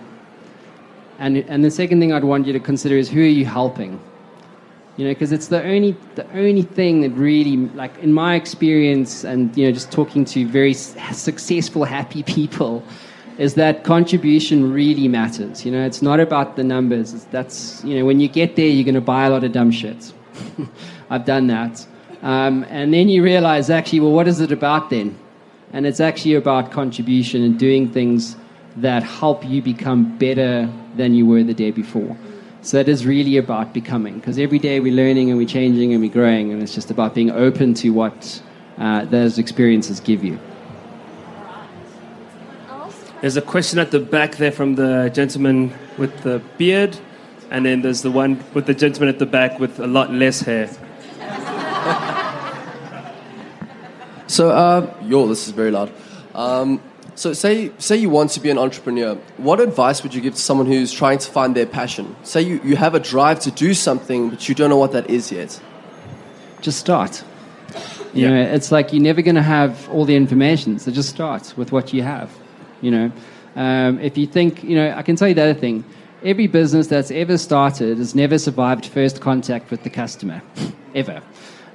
[1.19, 3.99] And and the second thing I'd want you to consider is who are you helping?
[4.97, 9.23] You know because it's the only the only thing that really like in my experience
[9.23, 12.83] and you know just talking to very successful happy people
[13.37, 15.63] is that contribution really matters.
[15.63, 17.13] You know it's not about the numbers.
[17.13, 19.51] It's, that's you know when you get there you're going to buy a lot of
[19.51, 20.11] dumb shit.
[21.09, 21.85] I've done that.
[22.23, 25.17] Um, and then you realize actually well what is it about then?
[25.73, 28.35] And it's actually about contribution and doing things
[28.77, 32.17] that help you become better than you were the day before
[32.61, 36.01] so it is really about becoming, because every day we're learning and we're changing and
[36.01, 38.41] we're growing, and it's just about being open to what
[38.77, 40.39] uh, those experiences give you.
[43.21, 46.97] There's a question at the back there from the gentleman with the beard,
[47.49, 50.41] and then there's the one with the gentleman at the back with a lot less
[50.41, 50.69] hair.
[54.27, 55.89] So, uh, yo, this is very loud.
[56.35, 56.81] Um,
[57.17, 59.15] so, say say you want to be an entrepreneur.
[59.37, 62.15] What advice would you give to someone who's trying to find their passion?
[62.21, 65.09] Say you, you have a drive to do something, but you don't know what that
[65.09, 65.59] is yet.
[66.61, 67.23] Just start.
[68.13, 71.55] You know, it's like you're never going to have all the information, so just start
[71.57, 72.31] with what you have.
[72.81, 73.11] You know,
[73.55, 75.83] um, if you think, you know, I can tell you the other thing.
[76.23, 80.43] Every business that's ever started has never survived first contact with the customer,
[80.93, 81.23] ever.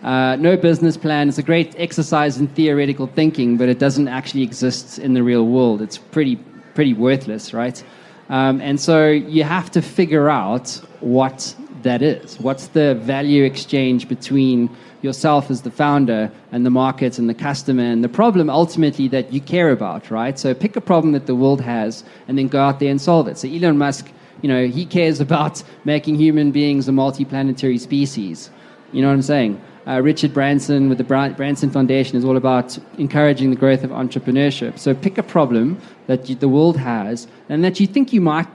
[0.03, 4.43] Uh, no business plan is a great exercise in theoretical thinking, but it doesn't actually
[4.43, 5.81] exist in the real world.
[5.81, 6.37] It's pretty,
[6.75, 7.83] pretty worthless, right?
[8.29, 10.69] Um, and so you have to figure out
[11.01, 12.41] what that is.
[12.41, 17.83] What's the value exchange between yourself as the founder and the market and the customer
[17.83, 20.39] and the problem ultimately that you care about, right?
[20.39, 23.29] So pick a problem that the world has and then go out there and solve
[23.29, 23.39] it.
[23.39, 24.11] So Elon Musk,
[24.43, 28.51] you know, he cares about making human beings a multi-planetary species.
[28.93, 29.61] You know what I'm saying?
[29.85, 33.91] Uh, Richard Branson with the Bra- Branson Foundation is all about encouraging the growth of
[33.91, 34.79] entrepreneurship.
[34.79, 38.47] So pick a problem that you, the world has and that you think you might,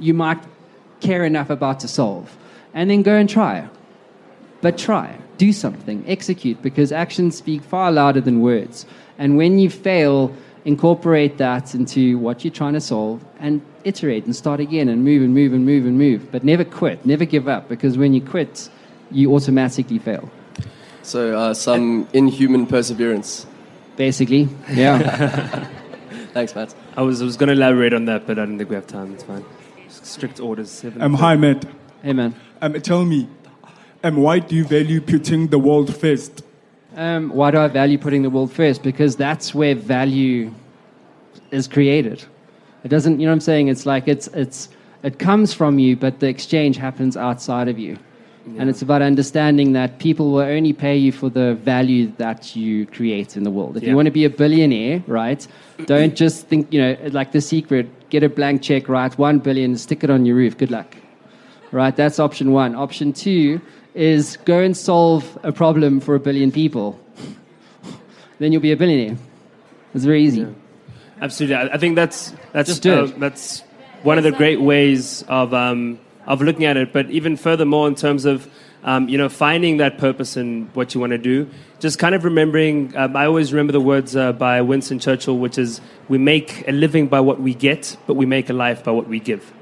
[0.00, 0.42] you might
[1.00, 2.36] care enough about to solve,
[2.72, 3.68] and then go and try.
[4.62, 8.86] But try, do something, execute, because actions speak far louder than words.
[9.18, 14.34] And when you fail, incorporate that into what you're trying to solve and iterate and
[14.34, 16.32] start again and move and move and move and move.
[16.32, 18.68] But never quit, never give up, because when you quit,
[19.12, 20.28] you automatically fail.
[21.04, 23.46] So, uh, some inhuman perseverance.
[23.96, 25.68] Basically, yeah.
[26.32, 26.74] Thanks, Matt.
[26.96, 28.86] I was, I was going to elaborate on that, but I don't think we have
[28.86, 29.12] time.
[29.12, 29.44] It's fine.
[29.88, 30.70] Strict orders.
[30.70, 31.00] Seven.
[31.02, 31.64] Um, hi, Matt.
[32.02, 32.34] hey, man.
[32.62, 33.28] Um, tell me,
[34.02, 36.42] um, why do you value putting the world first?
[36.96, 38.82] Um, why do I value putting the world first?
[38.82, 40.52] Because that's where value
[41.50, 42.24] is created.
[42.82, 43.68] It doesn't, you know what I'm saying?
[43.68, 44.70] It's like it's, it's
[45.02, 47.98] It comes from you, but the exchange happens outside of you.
[48.58, 52.84] And it's about understanding that people will only pay you for the value that you
[52.86, 53.76] create in the world.
[53.76, 53.90] If Yeah.
[53.90, 55.46] you want to be a billionaire, right,
[55.86, 59.76] don't just think, you know, like the secret, get a blank check, write one billion,
[59.76, 60.58] stick it on your roof.
[60.58, 60.94] Good luck.
[61.72, 61.96] Right?
[61.96, 62.74] That's option one.
[62.74, 63.60] Option two
[63.94, 67.00] is go and solve a problem for a billion people.
[68.38, 69.16] then you'll be a billionaire.
[69.94, 70.46] It's very easy.
[71.22, 73.62] Absolutely, I think that's that's uh, that's
[74.02, 76.92] one of the great ways of um, of looking at it.
[76.92, 78.48] But even furthermore, in terms of
[78.84, 81.48] um, you know finding that purpose in what you want to do,
[81.80, 82.96] just kind of remembering.
[82.96, 86.72] Um, I always remember the words uh, by Winston Churchill, which is, "We make a
[86.72, 89.52] living by what we get, but we make a life by what we give."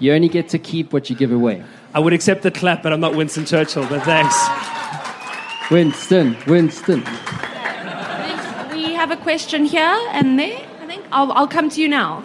[0.00, 1.62] You only get to keep what you give away.
[1.94, 3.86] I would accept the clap, but I'm not Winston Churchill.
[3.88, 4.34] But thanks.
[5.70, 7.00] Winston, Winston.
[8.72, 10.58] We have a question here and there.
[10.82, 12.22] I think I'll, I'll come to you now.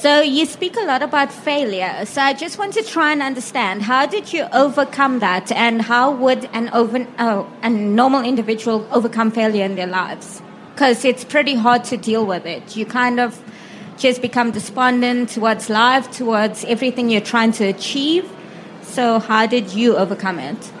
[0.00, 2.06] So you speak a lot about failure.
[2.06, 6.10] So I just want to try and understand how did you overcome that, and how
[6.10, 10.40] would an over, oh, a normal individual overcome failure in their lives?
[10.72, 12.76] Because it's pretty hard to deal with it.
[12.78, 13.42] You kind of
[13.98, 18.26] just become despondent towards life, towards everything you're trying to achieve.
[18.80, 20.72] So how did you overcome it?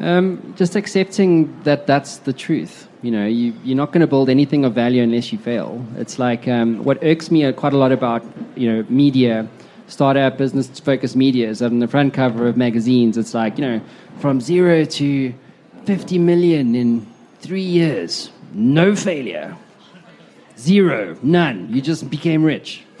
[0.00, 2.86] Um, just accepting that that's the truth.
[3.04, 5.84] You know, you, you're not going to build anything of value unless you fail.
[5.98, 8.24] It's like um, what irks me quite a lot about
[8.56, 9.46] you know media,
[9.88, 13.18] startup business focused media is on the front cover of magazines.
[13.18, 13.80] It's like you know
[14.20, 15.34] from zero to
[15.84, 17.06] fifty million in
[17.40, 19.54] three years, no failure,
[20.56, 21.68] zero, none.
[21.70, 22.84] You just became rich.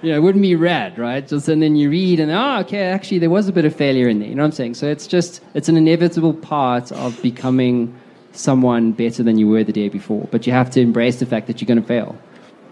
[0.00, 1.28] you know, it wouldn't be rad, right?
[1.28, 4.08] Just and then you read and oh, okay, actually there was a bit of failure
[4.08, 4.28] in there.
[4.30, 4.72] You know what I'm saying?
[4.72, 7.94] So it's just it's an inevitable part of becoming
[8.36, 10.28] someone better than you were the day before.
[10.30, 12.16] But you have to embrace the fact that you're going to fail.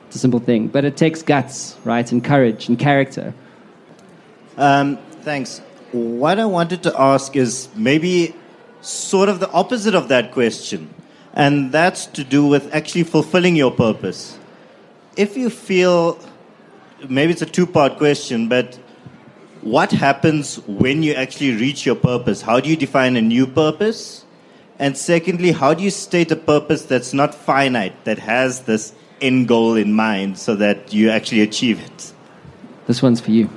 [0.06, 3.34] It's a simple thing, but it takes guts, right, and courage and character.
[4.56, 5.60] Um, thanks.
[5.92, 8.34] What I wanted to ask is maybe
[8.80, 10.92] sort of the opposite of that question,
[11.32, 14.38] and that's to do with actually fulfilling your purpose.
[15.16, 16.18] If you feel,
[17.08, 18.78] maybe it's a two part question, but
[19.62, 22.42] what happens when you actually reach your purpose?
[22.42, 24.23] How do you define a new purpose?
[24.78, 29.46] And secondly, how do you state a purpose that's not finite, that has this end
[29.48, 32.12] goal in mind so that you actually achieve it?
[32.86, 33.48] This one's for you.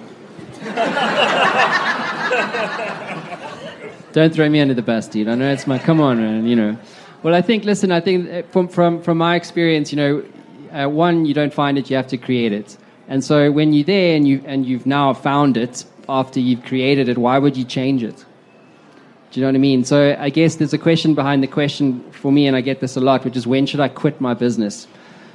[4.13, 5.27] Don't throw me under the bus, dude.
[5.27, 5.77] I know it's my.
[5.77, 6.45] Come on, man.
[6.45, 6.77] You know.
[7.23, 7.65] Well, I think.
[7.65, 10.23] Listen, I think from from from my experience, you know,
[10.71, 12.77] uh, one, you don't find it, you have to create it.
[13.07, 17.09] And so when you're there and you and you've now found it after you've created
[17.09, 18.25] it, why would you change it?
[19.31, 19.83] Do you know what I mean?
[19.83, 22.95] So I guess there's a question behind the question for me, and I get this
[22.95, 24.87] a lot, which is when should I quit my business?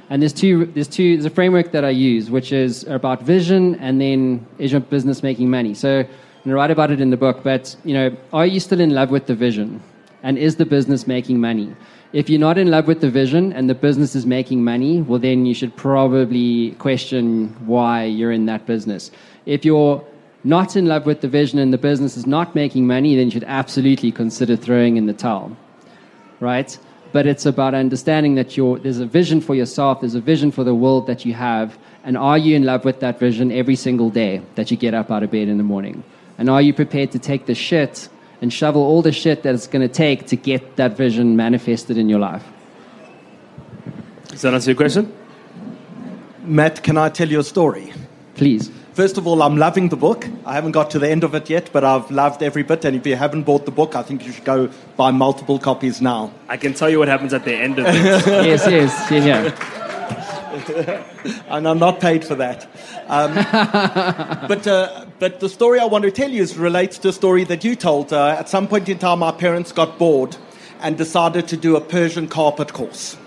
[0.09, 3.75] And there's two, there's two, there's a framework that I use, which is about vision
[3.75, 5.73] and then is your business making money?
[5.73, 6.05] So
[6.43, 8.89] and I write about it in the book, but you know, are you still in
[8.89, 9.81] love with the vision?
[10.23, 11.73] And is the business making money?
[12.11, 15.19] If you're not in love with the vision and the business is making money, well,
[15.19, 19.09] then you should probably question why you're in that business.
[19.45, 20.05] If you're
[20.43, 23.31] not in love with the vision and the business is not making money, then you
[23.31, 25.55] should absolutely consider throwing in the towel.
[26.39, 26.77] Right?
[27.13, 30.63] But it's about understanding that you're, there's a vision for yourself, there's a vision for
[30.63, 34.09] the world that you have, and are you in love with that vision every single
[34.09, 36.03] day that you get up out of bed in the morning?
[36.37, 38.09] And are you prepared to take the shit
[38.41, 41.97] and shovel all the shit that it's going to take to get that vision manifested
[41.97, 42.43] in your life?
[44.27, 45.13] Does that answer your question?
[46.41, 47.93] Matt, can I tell you a story?
[48.35, 48.69] Please.
[48.93, 50.27] First of all, I'm loving the book.
[50.45, 52.85] I haven't got to the end of it yet, but I've loved every bit.
[52.85, 55.99] And if you haven't bought the book, I think you should go buy multiple copies
[55.99, 56.31] now.
[56.47, 57.95] I can tell you what happens at the end of it.
[57.95, 59.51] yes, yes, yeah,
[60.69, 61.03] yeah.
[61.47, 62.67] and I'm not paid for that.
[63.07, 63.33] Um,
[64.47, 67.45] but, uh, but the story I want to tell you is relates to a story
[67.45, 68.13] that you told.
[68.13, 70.37] Uh, at some point in time, my parents got bored
[70.81, 73.17] and decided to do a Persian carpet course.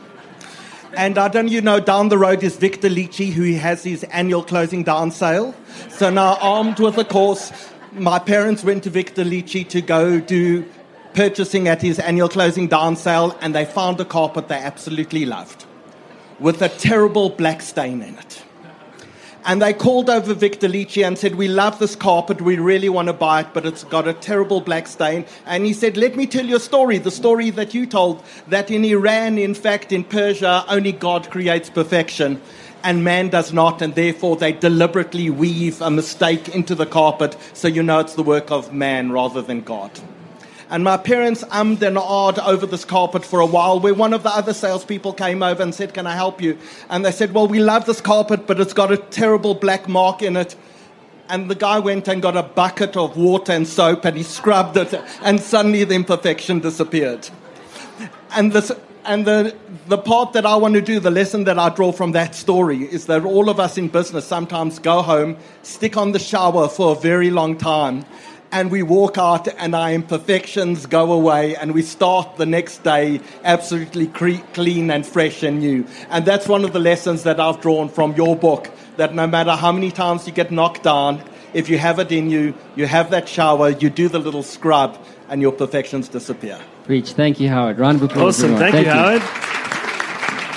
[0.96, 4.42] And I don't you know, down the road is Victor Lichi, who has his annual
[4.42, 5.54] closing down sale.
[5.90, 7.52] So now, armed with a course,
[7.92, 10.64] my parents went to Victor Lichi to go do
[11.12, 15.66] purchasing at his annual closing down sale, and they found a carpet they absolutely loved
[16.40, 18.45] with a terrible black stain in it.
[19.46, 23.06] And they called over Victor Lichi and said, We love this carpet, we really want
[23.06, 25.24] to buy it, but it's got a terrible black stain.
[25.46, 28.72] And he said, Let me tell you a story, the story that you told, that
[28.72, 32.42] in Iran, in fact, in Persia, only God creates perfection
[32.82, 37.66] and man does not, and therefore they deliberately weave a mistake into the carpet so
[37.66, 39.90] you know it's the work of man rather than God.
[40.68, 44.24] And my parents ummed and ahed over this carpet for a while, where one of
[44.24, 46.58] the other salespeople came over and said, Can I help you?
[46.90, 50.22] And they said, Well, we love this carpet, but it's got a terrible black mark
[50.22, 50.56] in it.
[51.28, 54.76] And the guy went and got a bucket of water and soap and he scrubbed
[54.76, 57.28] it, and suddenly the imperfection disappeared.
[58.34, 58.70] And this,
[59.04, 59.56] and the,
[59.86, 62.84] the part that I want to do, the lesson that I draw from that story,
[62.84, 66.92] is that all of us in business sometimes go home, stick on the shower for
[66.92, 68.04] a very long time,
[68.52, 73.20] and we walk out and our imperfections go away and we start the next day
[73.44, 75.86] absolutely cre- clean and fresh and new.
[76.10, 79.52] And that's one of the lessons that I've drawn from your book that no matter
[79.52, 81.22] how many times you get knocked down,
[81.52, 84.98] if you have it in you, you have that shower, you do the little scrub,
[85.28, 86.58] and your perfections disappear.
[86.84, 87.12] Preach.
[87.12, 87.78] Thank you, Howard.
[87.78, 88.38] Round of applause.
[88.38, 88.54] Awesome.
[88.54, 88.72] everyone.
[88.72, 89.22] Thank, you, Howard.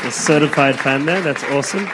[0.05, 1.21] A certified fan there.
[1.21, 1.85] That's awesome.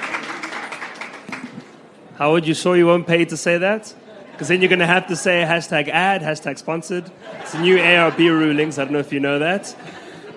[2.18, 3.94] Howard, you sure you won't pay to say that?
[4.36, 7.10] Because then you're going to have to say hashtag ad, hashtag sponsored.
[7.40, 8.78] It's a new ARB rulings.
[8.78, 9.74] I don't know if you know that.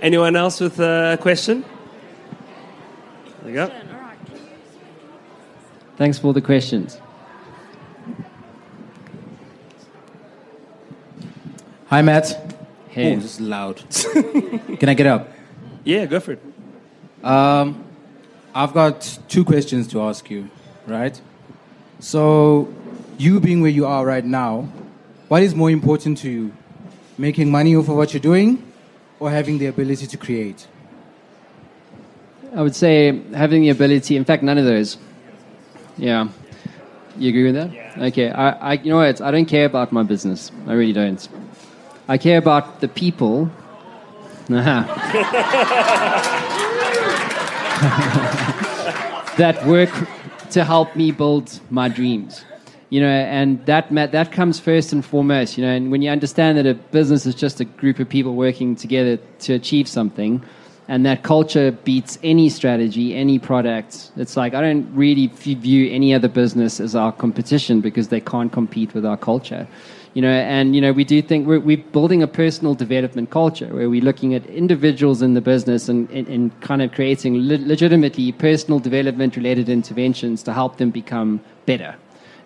[0.01, 1.65] Anyone else with a question?
[3.43, 3.73] There you go.
[5.97, 7.01] Thanks for the questions.
[11.89, 12.55] Hi, Matt.
[12.91, 13.17] Hey.
[13.17, 13.79] Oh, this is loud.
[14.79, 15.33] Can I get up?
[15.83, 16.43] Yeah, go for it.
[17.25, 17.85] Um,
[18.55, 20.49] I've got two questions to ask you,
[20.87, 21.21] right?
[21.99, 22.73] So,
[23.19, 24.69] you being where you are right now,
[25.29, 26.53] what is more important to you?
[27.19, 28.63] Making money off of what you're doing
[29.19, 30.67] or having the ability to create?
[32.55, 34.97] I would say having the ability, in fact, none of those.
[35.97, 36.29] Yeah.
[37.17, 37.71] You agree with that?
[38.05, 38.31] Okay.
[38.31, 39.21] I, I, you know what?
[39.21, 40.53] I don't care about my business.
[40.67, 41.29] I really don't.
[42.07, 43.51] I care about the people.
[49.39, 49.91] that work
[50.51, 52.45] to help me build my dreams.
[52.91, 55.59] You know, and that that comes first and foremost.
[55.59, 58.35] You know, and when you understand that a business is just a group of people
[58.35, 60.43] working together to achieve something,
[60.89, 64.11] and that culture beats any strategy, any product.
[64.17, 68.51] It's like I don't really view any other business as our competition because they can't
[68.51, 69.69] compete with our culture.
[70.15, 73.67] You know, and you know we do think we're, we're building a personal development culture
[73.67, 77.67] where we're looking at individuals in the business and, and, and kind of creating le-
[77.67, 81.95] legitimately personal development related interventions to help them become better.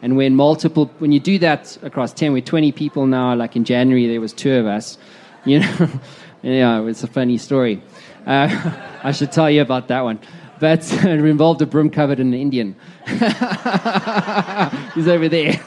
[0.02, 3.64] And when multiple, when you do that across 10, we're 20 people now, like in
[3.64, 4.98] January, there was two of us,
[5.44, 5.88] you know,
[6.42, 7.80] yeah, it's a funny story.
[8.26, 8.48] Uh,
[9.04, 10.18] I should tell you about that one.
[10.58, 12.76] But it involved a broom covered in an Indian.
[14.94, 15.60] He's over there.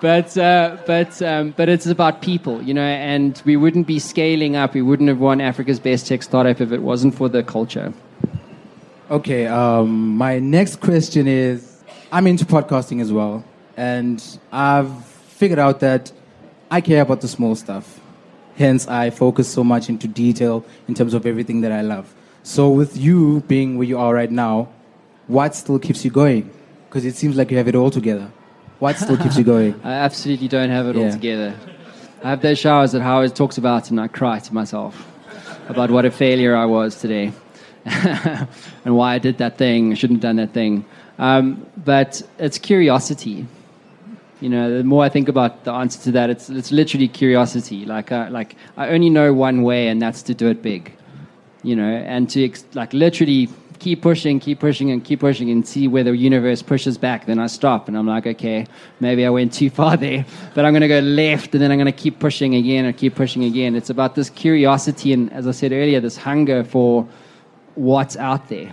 [0.00, 2.82] but uh, but um, but it's about people, you know.
[2.82, 4.74] And we wouldn't be scaling up.
[4.74, 7.92] We wouldn't have won Africa's Best Tech Startup if it wasn't for the culture.
[9.12, 11.67] Okay, um, my next question is
[12.10, 13.44] I'm into podcasting as well,
[13.76, 16.10] and I've figured out that
[16.70, 18.00] I care about the small stuff.
[18.56, 22.14] Hence, I focus so much into detail in terms of everything that I love.
[22.42, 24.68] So, with you being where you are right now,
[25.26, 26.50] what still keeps you going?
[26.88, 28.32] Because it seems like you have it all together.
[28.78, 29.78] What still keeps you going?
[29.84, 31.54] I absolutely don't have it all together.
[32.24, 35.06] I have those showers that Howard talks about, and I cry to myself
[35.68, 37.32] about what a failure I was today
[37.84, 39.92] and why I did that thing.
[39.92, 40.86] I shouldn't have done that thing.
[41.18, 43.46] Um, but it's curiosity.
[44.40, 47.84] You know, the more I think about the answer to that, it's it's literally curiosity.
[47.84, 50.92] Like, uh, like I only know one way, and that's to do it big.
[51.64, 53.48] You know, and to ex- like literally
[53.80, 57.26] keep pushing, keep pushing, and keep pushing, and see where the universe pushes back.
[57.26, 58.66] Then I stop, and I'm like, okay,
[59.00, 61.78] maybe I went too far there, but I'm going to go left, and then I'm
[61.78, 63.74] going to keep pushing again, and keep pushing again.
[63.74, 67.08] It's about this curiosity, and as I said earlier, this hunger for
[67.74, 68.72] what's out there.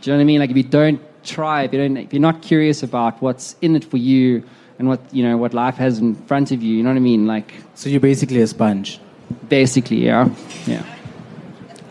[0.00, 0.40] Do you know what I mean?
[0.40, 3.76] Like if you don't try, if you don't, if you're not curious about what's in
[3.76, 4.42] it for you
[4.78, 7.00] and what you know what life has in front of you, you know what I
[7.00, 7.26] mean?
[7.26, 9.00] Like so you're basically a sponge.
[9.48, 10.28] Basically, yeah,
[10.66, 10.84] yeah.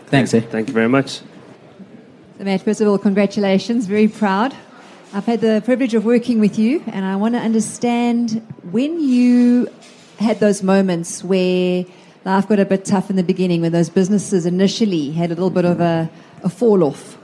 [0.06, 0.32] Thanks.
[0.32, 0.40] Eh?
[0.40, 1.20] Thank you very much.
[2.38, 3.86] So, Matt, first of all, congratulations.
[3.86, 4.54] Very proud.
[5.12, 9.68] I've had the privilege of working with you, and I want to understand when you
[10.18, 11.84] had those moments where
[12.24, 15.50] life got a bit tough in the beginning, when those businesses initially had a little
[15.50, 16.10] bit of a,
[16.42, 17.15] a fall off,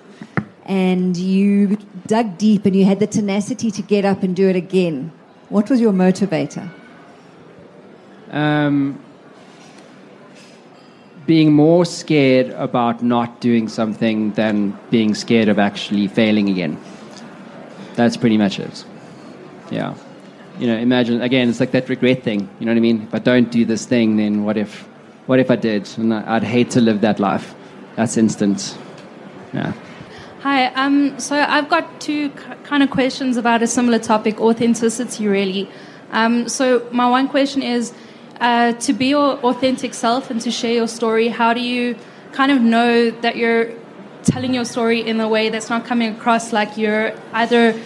[0.66, 4.56] and you dug deep and you had the tenacity to get up and do it
[4.56, 5.12] again.
[5.48, 6.70] What was your motivator?
[8.30, 8.98] Um,
[11.26, 16.78] being more scared about not doing something than being scared of actually failing again.
[17.94, 18.84] That's pretty much it.
[19.70, 19.94] Yeah.
[20.58, 22.48] You know, imagine again, it's like that regret thing.
[22.58, 23.02] You know what I mean?
[23.02, 24.82] If I don't do this thing, then what if,
[25.26, 25.88] what if I did?
[25.96, 27.54] And I'd hate to live that life.
[27.96, 28.78] That's instant.
[29.52, 29.72] Yeah.
[30.42, 30.66] Hi.
[30.74, 32.30] Um, so I've got two
[32.64, 35.70] kind of questions about a similar topic, authenticity, really.
[36.10, 37.94] Um, so my one question is,
[38.40, 41.94] uh, to be your authentic self and to share your story, how do you
[42.32, 43.70] kind of know that you're
[44.24, 47.80] telling your story in a way that's not coming across like you're either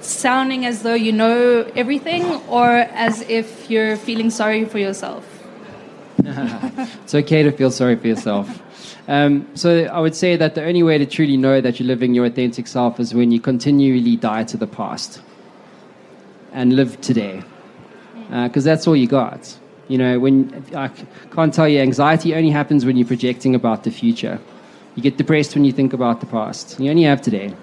[0.00, 5.22] sounding as though you know everything or as if you're feeling sorry for yourself?
[6.18, 8.62] it's okay to feel sorry for yourself.
[9.08, 12.14] Um, so I would say that the only way to truly know that you're living
[12.14, 15.20] your authentic self is when you continually die to the past
[16.52, 17.42] and live today,
[18.28, 19.56] because uh, that's all you got.
[19.88, 20.88] You know, when I
[21.30, 24.40] can't tell you, anxiety only happens when you're projecting about the future.
[24.96, 26.80] You get depressed when you think about the past.
[26.80, 27.54] You only have today.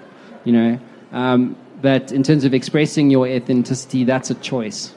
[0.44, 0.78] You know,
[1.12, 4.94] um, but in terms of expressing your authenticity, that's a choice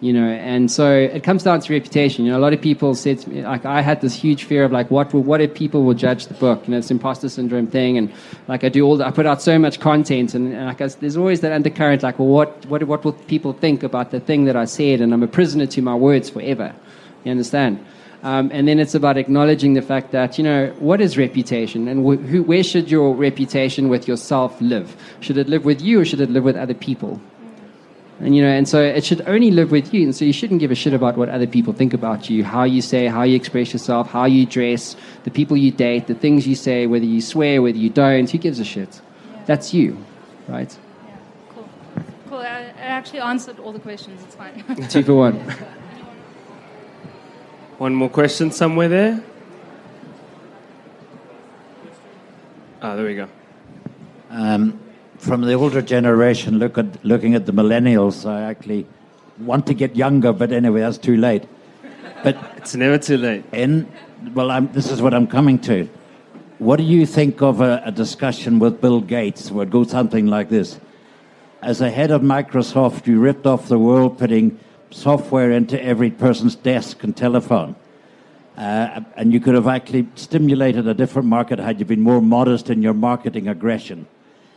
[0.00, 2.24] you know and so it comes down to reputation.
[2.24, 4.64] You know a lot of people said to me like i had this huge fear
[4.64, 6.66] of like what will, what if people will judge the book?
[6.66, 8.12] You know this imposter syndrome thing and
[8.46, 10.88] like i do all the, i put out so much content and, and like I,
[10.88, 14.44] there's always that undercurrent like well what, what what will people think about the thing
[14.44, 16.74] that i said and i'm a prisoner to my words forever.
[17.24, 17.84] You understand?
[18.22, 21.88] Um, and then it's about acknowledging the fact that you know what is reputation?
[21.88, 24.96] And wh- who, where should your reputation with yourself live?
[25.20, 27.20] Should it live with you or should it live with other people
[28.20, 30.02] and you know, and so it should only live with you.
[30.04, 32.64] And so you shouldn't give a shit about what other people think about you, how
[32.64, 36.46] you say, how you express yourself, how you dress, the people you date, the things
[36.46, 38.30] you say, whether you swear, whether you don't.
[38.30, 39.00] Who gives a shit?
[39.32, 39.42] Yeah.
[39.44, 40.02] That's you,
[40.48, 40.74] right?
[41.06, 41.16] Yeah,
[41.50, 41.68] cool.
[42.28, 42.38] Cool.
[42.38, 44.22] I, I actually answered all the questions.
[44.22, 44.64] It's fine.
[44.88, 45.34] Two for one.
[47.78, 49.22] One more question somewhere there.
[52.80, 53.28] Ah, oh, there we go.
[54.30, 54.80] Um,
[55.18, 58.86] from the older generation, look at, looking at the millennials, I actually
[59.38, 61.44] want to get younger, but anyway, that's too late.
[62.22, 63.44] But it's never too late.
[63.52, 63.88] In
[64.34, 65.88] well, I'm, this is what I'm coming to.
[66.58, 70.26] What do you think of a, a discussion with Bill Gates where it goes something
[70.26, 70.80] like this?
[71.62, 74.58] As a head of Microsoft, you ripped off the world, putting
[74.90, 77.76] software into every person's desk and telephone.
[78.56, 82.70] Uh, and you could have actually stimulated a different market had you been more modest
[82.70, 84.06] in your marketing aggression.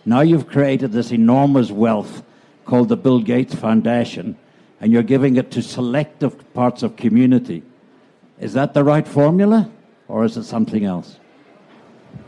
[0.06, 2.24] Now you've created this enormous wealth
[2.66, 4.38] called the Bill Gates Foundation,
[4.80, 7.64] and you're giving it to selective parts of community.
[8.40, 9.70] Is that the right formula,
[10.08, 11.18] or is it something else?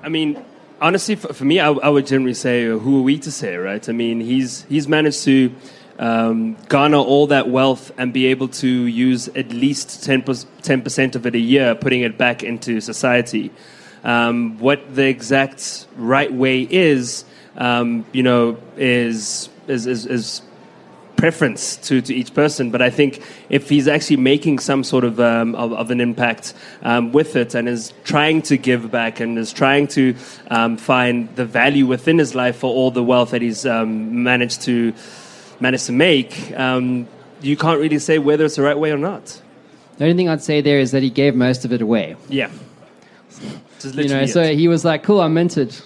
[0.04, 0.44] I mean,
[0.82, 3.56] honestly, for, for me, I, I, would generally say, uh, who are we to say,
[3.56, 3.88] right?
[3.88, 5.54] I mean, he's he's managed to
[6.00, 10.24] um, garner all that wealth and be able to use at least 10
[10.82, 13.52] percent of it a year, putting it back into society.
[14.04, 17.24] Um, what the exact right way is
[17.58, 20.42] um, you know, is, is, is, is
[21.16, 22.72] preference to, to each person.
[22.72, 26.56] But I think if he's actually making some sort of, um, of, of, an impact
[26.82, 30.16] um, with it and is trying to give back and is trying to
[30.50, 34.64] um, find the value within his life for all the wealth that he's um, managed
[34.64, 34.94] to
[35.62, 37.08] managed to make, um,
[37.42, 39.42] you can't really say whether it's the right way or not.
[39.98, 42.16] The only thing I'd say there is that he gave most of it away.
[42.28, 42.50] Yeah.
[43.84, 45.80] you know, so he was like, "Cool, I'm minted.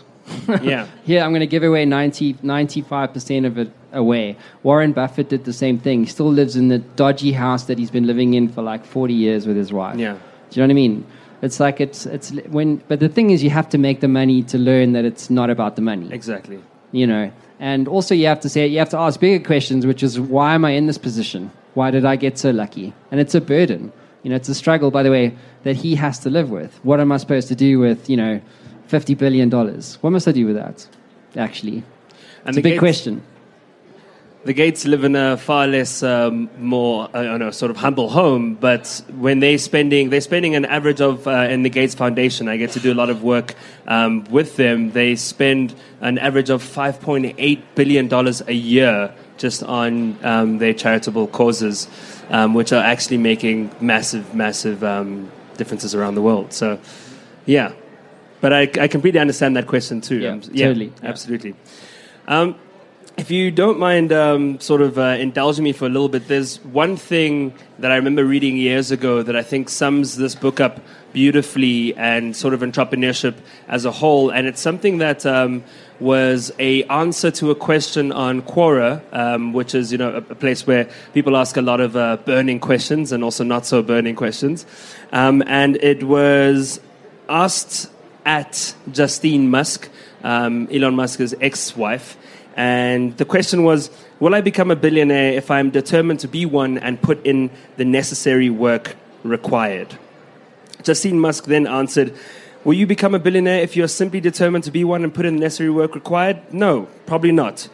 [0.62, 0.88] Yeah.
[1.06, 4.38] Here, I'm going to give away 90, 95% of it away.
[4.64, 6.02] Warren Buffett did the same thing.
[6.02, 9.14] He still lives in the dodgy house that he's been living in for like 40
[9.14, 9.98] years with his wife.
[9.98, 10.14] Yeah.
[10.50, 11.08] Do you know what I mean?
[11.42, 14.42] It's like it's, it's when, but the thing is, you have to make the money
[14.44, 16.12] to learn that it's not about the money.
[16.12, 16.60] Exactly.
[16.92, 20.04] You know, and also you have to say, you have to ask bigger questions, which
[20.04, 21.52] is, why am I in this position?
[21.74, 22.94] Why did I get so lucky?
[23.12, 23.92] And it's a burden.
[24.24, 26.80] You know, it's a struggle, by the way, that he has to live with.
[26.84, 28.42] What am I supposed to do with, you know,
[28.90, 29.50] $50 billion.
[29.50, 30.88] What must I do with that,
[31.36, 31.84] actually?
[32.46, 33.24] And it's a big Gates, question.
[34.44, 38.54] The Gates live in a far less, um, more, uh, know, sort of humble home,
[38.54, 42.58] but when they're spending, they're spending an average of, uh, in the Gates Foundation, I
[42.58, 43.56] get to do a lot of work
[43.88, 48.14] um, with them, they spend an average of $5.8 billion
[48.48, 51.88] a year just on um, their charitable causes,
[52.30, 56.54] um, which are actually making massive, massive um, differences around the world.
[56.54, 56.80] So,
[57.46, 57.74] yeah,
[58.46, 60.20] but I, I completely understand that question too.
[60.20, 60.94] Yeah, um, yeah totally.
[61.02, 61.56] Absolutely.
[62.28, 62.54] Um,
[63.18, 66.58] if you don't mind um, sort of uh, indulging me for a little bit, there's
[66.66, 70.80] one thing that I remember reading years ago that I think sums this book up
[71.12, 73.34] beautifully and sort of entrepreneurship
[73.68, 74.30] as a whole.
[74.30, 75.64] And it's something that um,
[76.00, 80.36] was a answer to a question on Quora, um, which is you know a, a,
[80.36, 84.16] place where people ask a lot of uh, burning questions and also not so burning
[84.16, 84.68] questions.
[85.12, 86.80] Um, and it was
[87.28, 87.90] asked
[88.26, 89.90] at Justine Musk,
[90.24, 92.18] um, Elon Musk's ex wife.
[92.56, 96.78] And the question was Will I become a billionaire if I'm determined to be one
[96.78, 99.98] and put in the necessary work required?
[100.84, 102.16] Justine Musk then answered,
[102.64, 105.36] Will you become a billionaire if you're simply determined to be one and put in
[105.36, 106.42] the necessary work required?
[106.54, 107.70] No, probably not.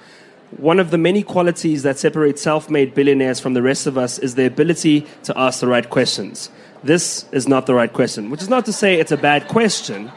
[0.58, 4.20] One of the many qualities that separate self made billionaires from the rest of us
[4.20, 6.50] is their ability to ask the right questions.
[6.84, 10.12] This is not the right question, which is not to say it's a bad question.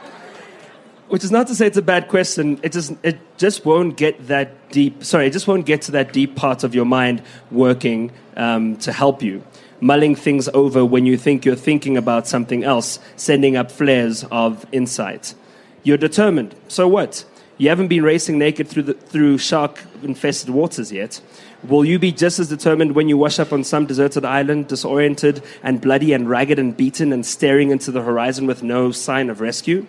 [1.08, 2.58] Which is not to say it's a bad question.
[2.62, 5.04] It just it just won't get that deep.
[5.04, 8.92] Sorry, it just won't get to that deep part of your mind working um, to
[8.92, 9.42] help you
[9.84, 14.64] mulling things over when you think you're thinking about something else, sending up flares of
[14.72, 15.34] insight.
[15.82, 16.54] You're determined.
[16.68, 17.24] So what?
[17.58, 21.20] You haven't been racing naked through, the, through shark infested waters yet.
[21.62, 25.42] Will you be just as determined when you wash up on some deserted island, disoriented
[25.62, 29.40] and bloody and ragged and beaten and staring into the horizon with no sign of
[29.42, 29.86] rescue?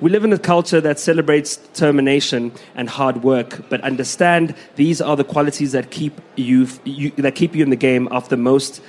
[0.00, 5.14] We live in a culture that celebrates determination and hard work, but understand these are
[5.14, 8.80] the qualities that keep you, you that keep you in the game after most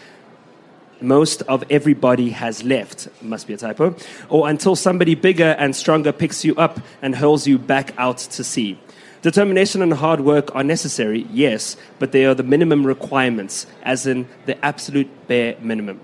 [1.02, 3.94] most of everybody has left, must be a typo,
[4.30, 8.44] or until somebody bigger and stronger picks you up and hurls you back out to
[8.44, 8.80] sea.
[9.22, 14.28] Determination and hard work are necessary, yes, but they are the minimum requirements, as in
[14.46, 16.00] the absolute bare minimum.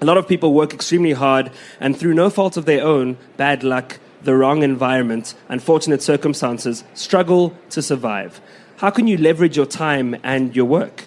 [0.00, 3.62] A lot of people work extremely hard, and through no fault of their own, bad
[3.62, 8.40] luck, the wrong environment, unfortunate circumstances, struggle to survive.
[8.78, 11.04] How can you leverage your time and your work?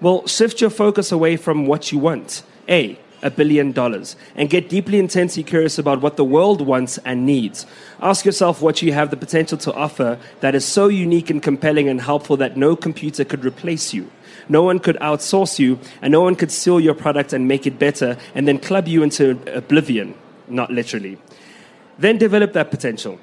[0.00, 4.68] Well, shift your focus away from what you want a, a billion dollars, and get
[4.68, 7.66] deeply intensely curious about what the world wants and needs.
[8.00, 11.88] Ask yourself what you have the potential to offer that is so unique and compelling
[11.88, 14.10] and helpful that no computer could replace you.
[14.48, 17.78] No one could outsource you, and no one could steal your product and make it
[17.78, 20.14] better and then club you into oblivion,
[20.48, 21.18] not literally.
[22.00, 23.20] Then develop that potential.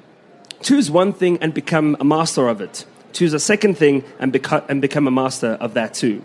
[0.62, 2.86] Choose one thing and become a master of it.
[3.12, 4.34] Choose a second thing and,
[4.68, 6.22] and become a master of that too.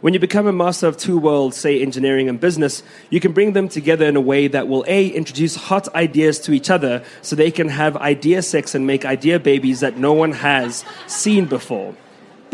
[0.00, 3.52] When you become a master of two worlds, say engineering and business, you can bring
[3.52, 7.36] them together in a way that will A, introduce hot ideas to each other so
[7.36, 11.94] they can have idea sex and make idea babies that no one has seen before.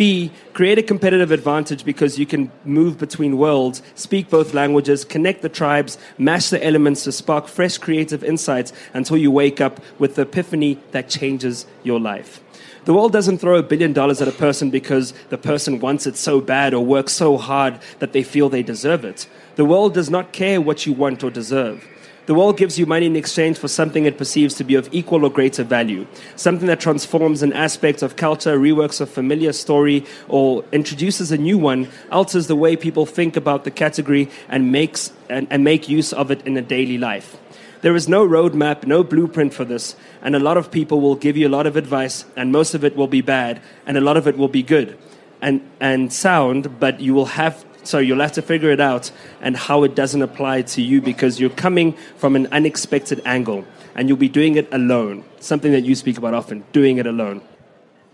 [0.00, 5.42] B, create a competitive advantage because you can move between worlds, speak both languages, connect
[5.42, 10.14] the tribes, mash the elements to spark fresh creative insights until you wake up with
[10.14, 12.42] the epiphany that changes your life.
[12.86, 16.16] The world doesn't throw a billion dollars at a person because the person wants it
[16.16, 19.28] so bad or works so hard that they feel they deserve it.
[19.56, 21.86] The world does not care what you want or deserve.
[22.30, 25.24] The world gives you money in exchange for something it perceives to be of equal
[25.24, 26.06] or greater value,
[26.36, 31.58] something that transforms an aspect of culture, reworks a familiar story, or introduces a new
[31.58, 36.12] one, alters the way people think about the category, and makes and, and make use
[36.12, 37.36] of it in a daily life.
[37.80, 41.36] There is no roadmap, no blueprint for this, and a lot of people will give
[41.36, 44.16] you a lot of advice, and most of it will be bad, and a lot
[44.16, 44.96] of it will be good
[45.42, 49.10] and, and sound, but you will have so you'll have to figure it out
[49.40, 53.64] and how it doesn't apply to you because you're coming from an unexpected angle
[53.94, 55.24] and you'll be doing it alone.
[55.40, 57.42] Something that you speak about often, doing it alone.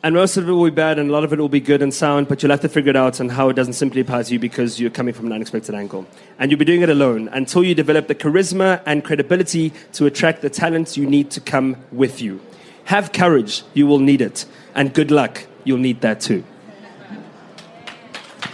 [0.03, 1.83] And most of it will be bad and a lot of it will be good
[1.83, 4.23] and sound, but you'll have to figure it out and how it doesn't simply apply
[4.23, 6.07] to you because you're coming from an unexpected angle.
[6.39, 10.43] And you'll be doing it alone until you develop the charisma and credibility to attract
[10.43, 12.41] the talents you need to come with you.
[12.85, 14.47] Have courage, you will need it.
[14.77, 16.45] And good luck, you'll need that too.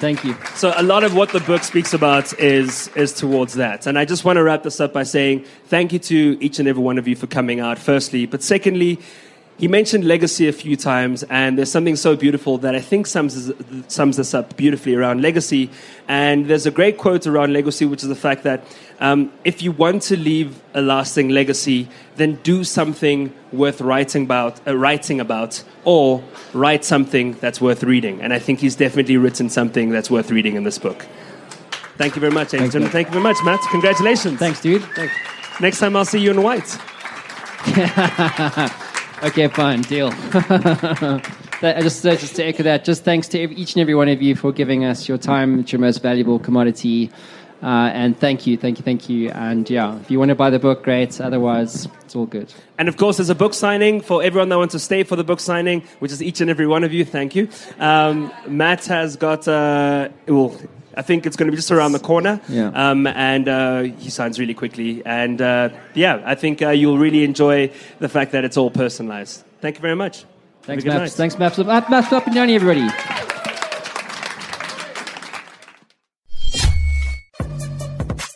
[0.03, 0.35] Thank you.
[0.57, 3.87] So a lot of what the book speaks about is is towards that.
[3.87, 6.67] And I just want to wrap this up by saying thank you to each and
[6.67, 8.99] every one of you for coming out firstly, but secondly,
[9.63, 13.53] he mentioned legacy a few times, and there's something so beautiful that I think sums,
[13.87, 15.71] sums this up beautifully around legacy.
[16.09, 18.65] And there's a great quote around legacy, which is the fact that
[18.99, 21.87] um, if you want to leave a lasting legacy,
[22.17, 28.21] then do something worth writing about, uh, writing about, or write something that's worth reading.
[28.21, 31.07] And I think he's definitely written something that's worth reading in this book.
[31.99, 33.61] Thank you very much, Thank you very much, Matt.
[33.71, 34.41] Congratulations.
[34.41, 34.83] Thanks, dude.
[34.97, 35.15] Thanks.
[35.61, 36.67] Next time I'll see you in white.
[39.23, 40.11] Okay, fine, deal.
[41.61, 44.20] that, just, uh, just to echo that, just thanks to each and every one of
[44.20, 45.61] you for giving us your time.
[45.61, 47.09] It's your most valuable commodity.
[47.62, 49.31] Uh, and thank you, thank you, thank you.
[49.31, 51.20] And yeah, if you want to buy the book, great.
[51.20, 52.53] Otherwise, it's all good.
[52.79, 55.23] And of course, there's a book signing for everyone that wants to stay for the
[55.23, 57.05] book signing, which is each and every one of you.
[57.05, 57.49] Thank you.
[57.79, 60.59] Um, Matt has got, uh, well,
[60.95, 62.40] I think it's going to be just around the corner.
[62.49, 62.70] Yeah.
[62.74, 65.03] Um, and uh, he signs really quickly.
[65.05, 69.45] And uh, yeah, I think uh, you'll really enjoy the fact that it's all personalized.
[69.61, 70.24] Thank you very much.
[70.62, 70.99] Thanks, Maps.
[70.99, 71.12] Night.
[71.12, 71.59] Thanks, Maps.
[71.59, 72.88] Maps, Maps up and down, everybody.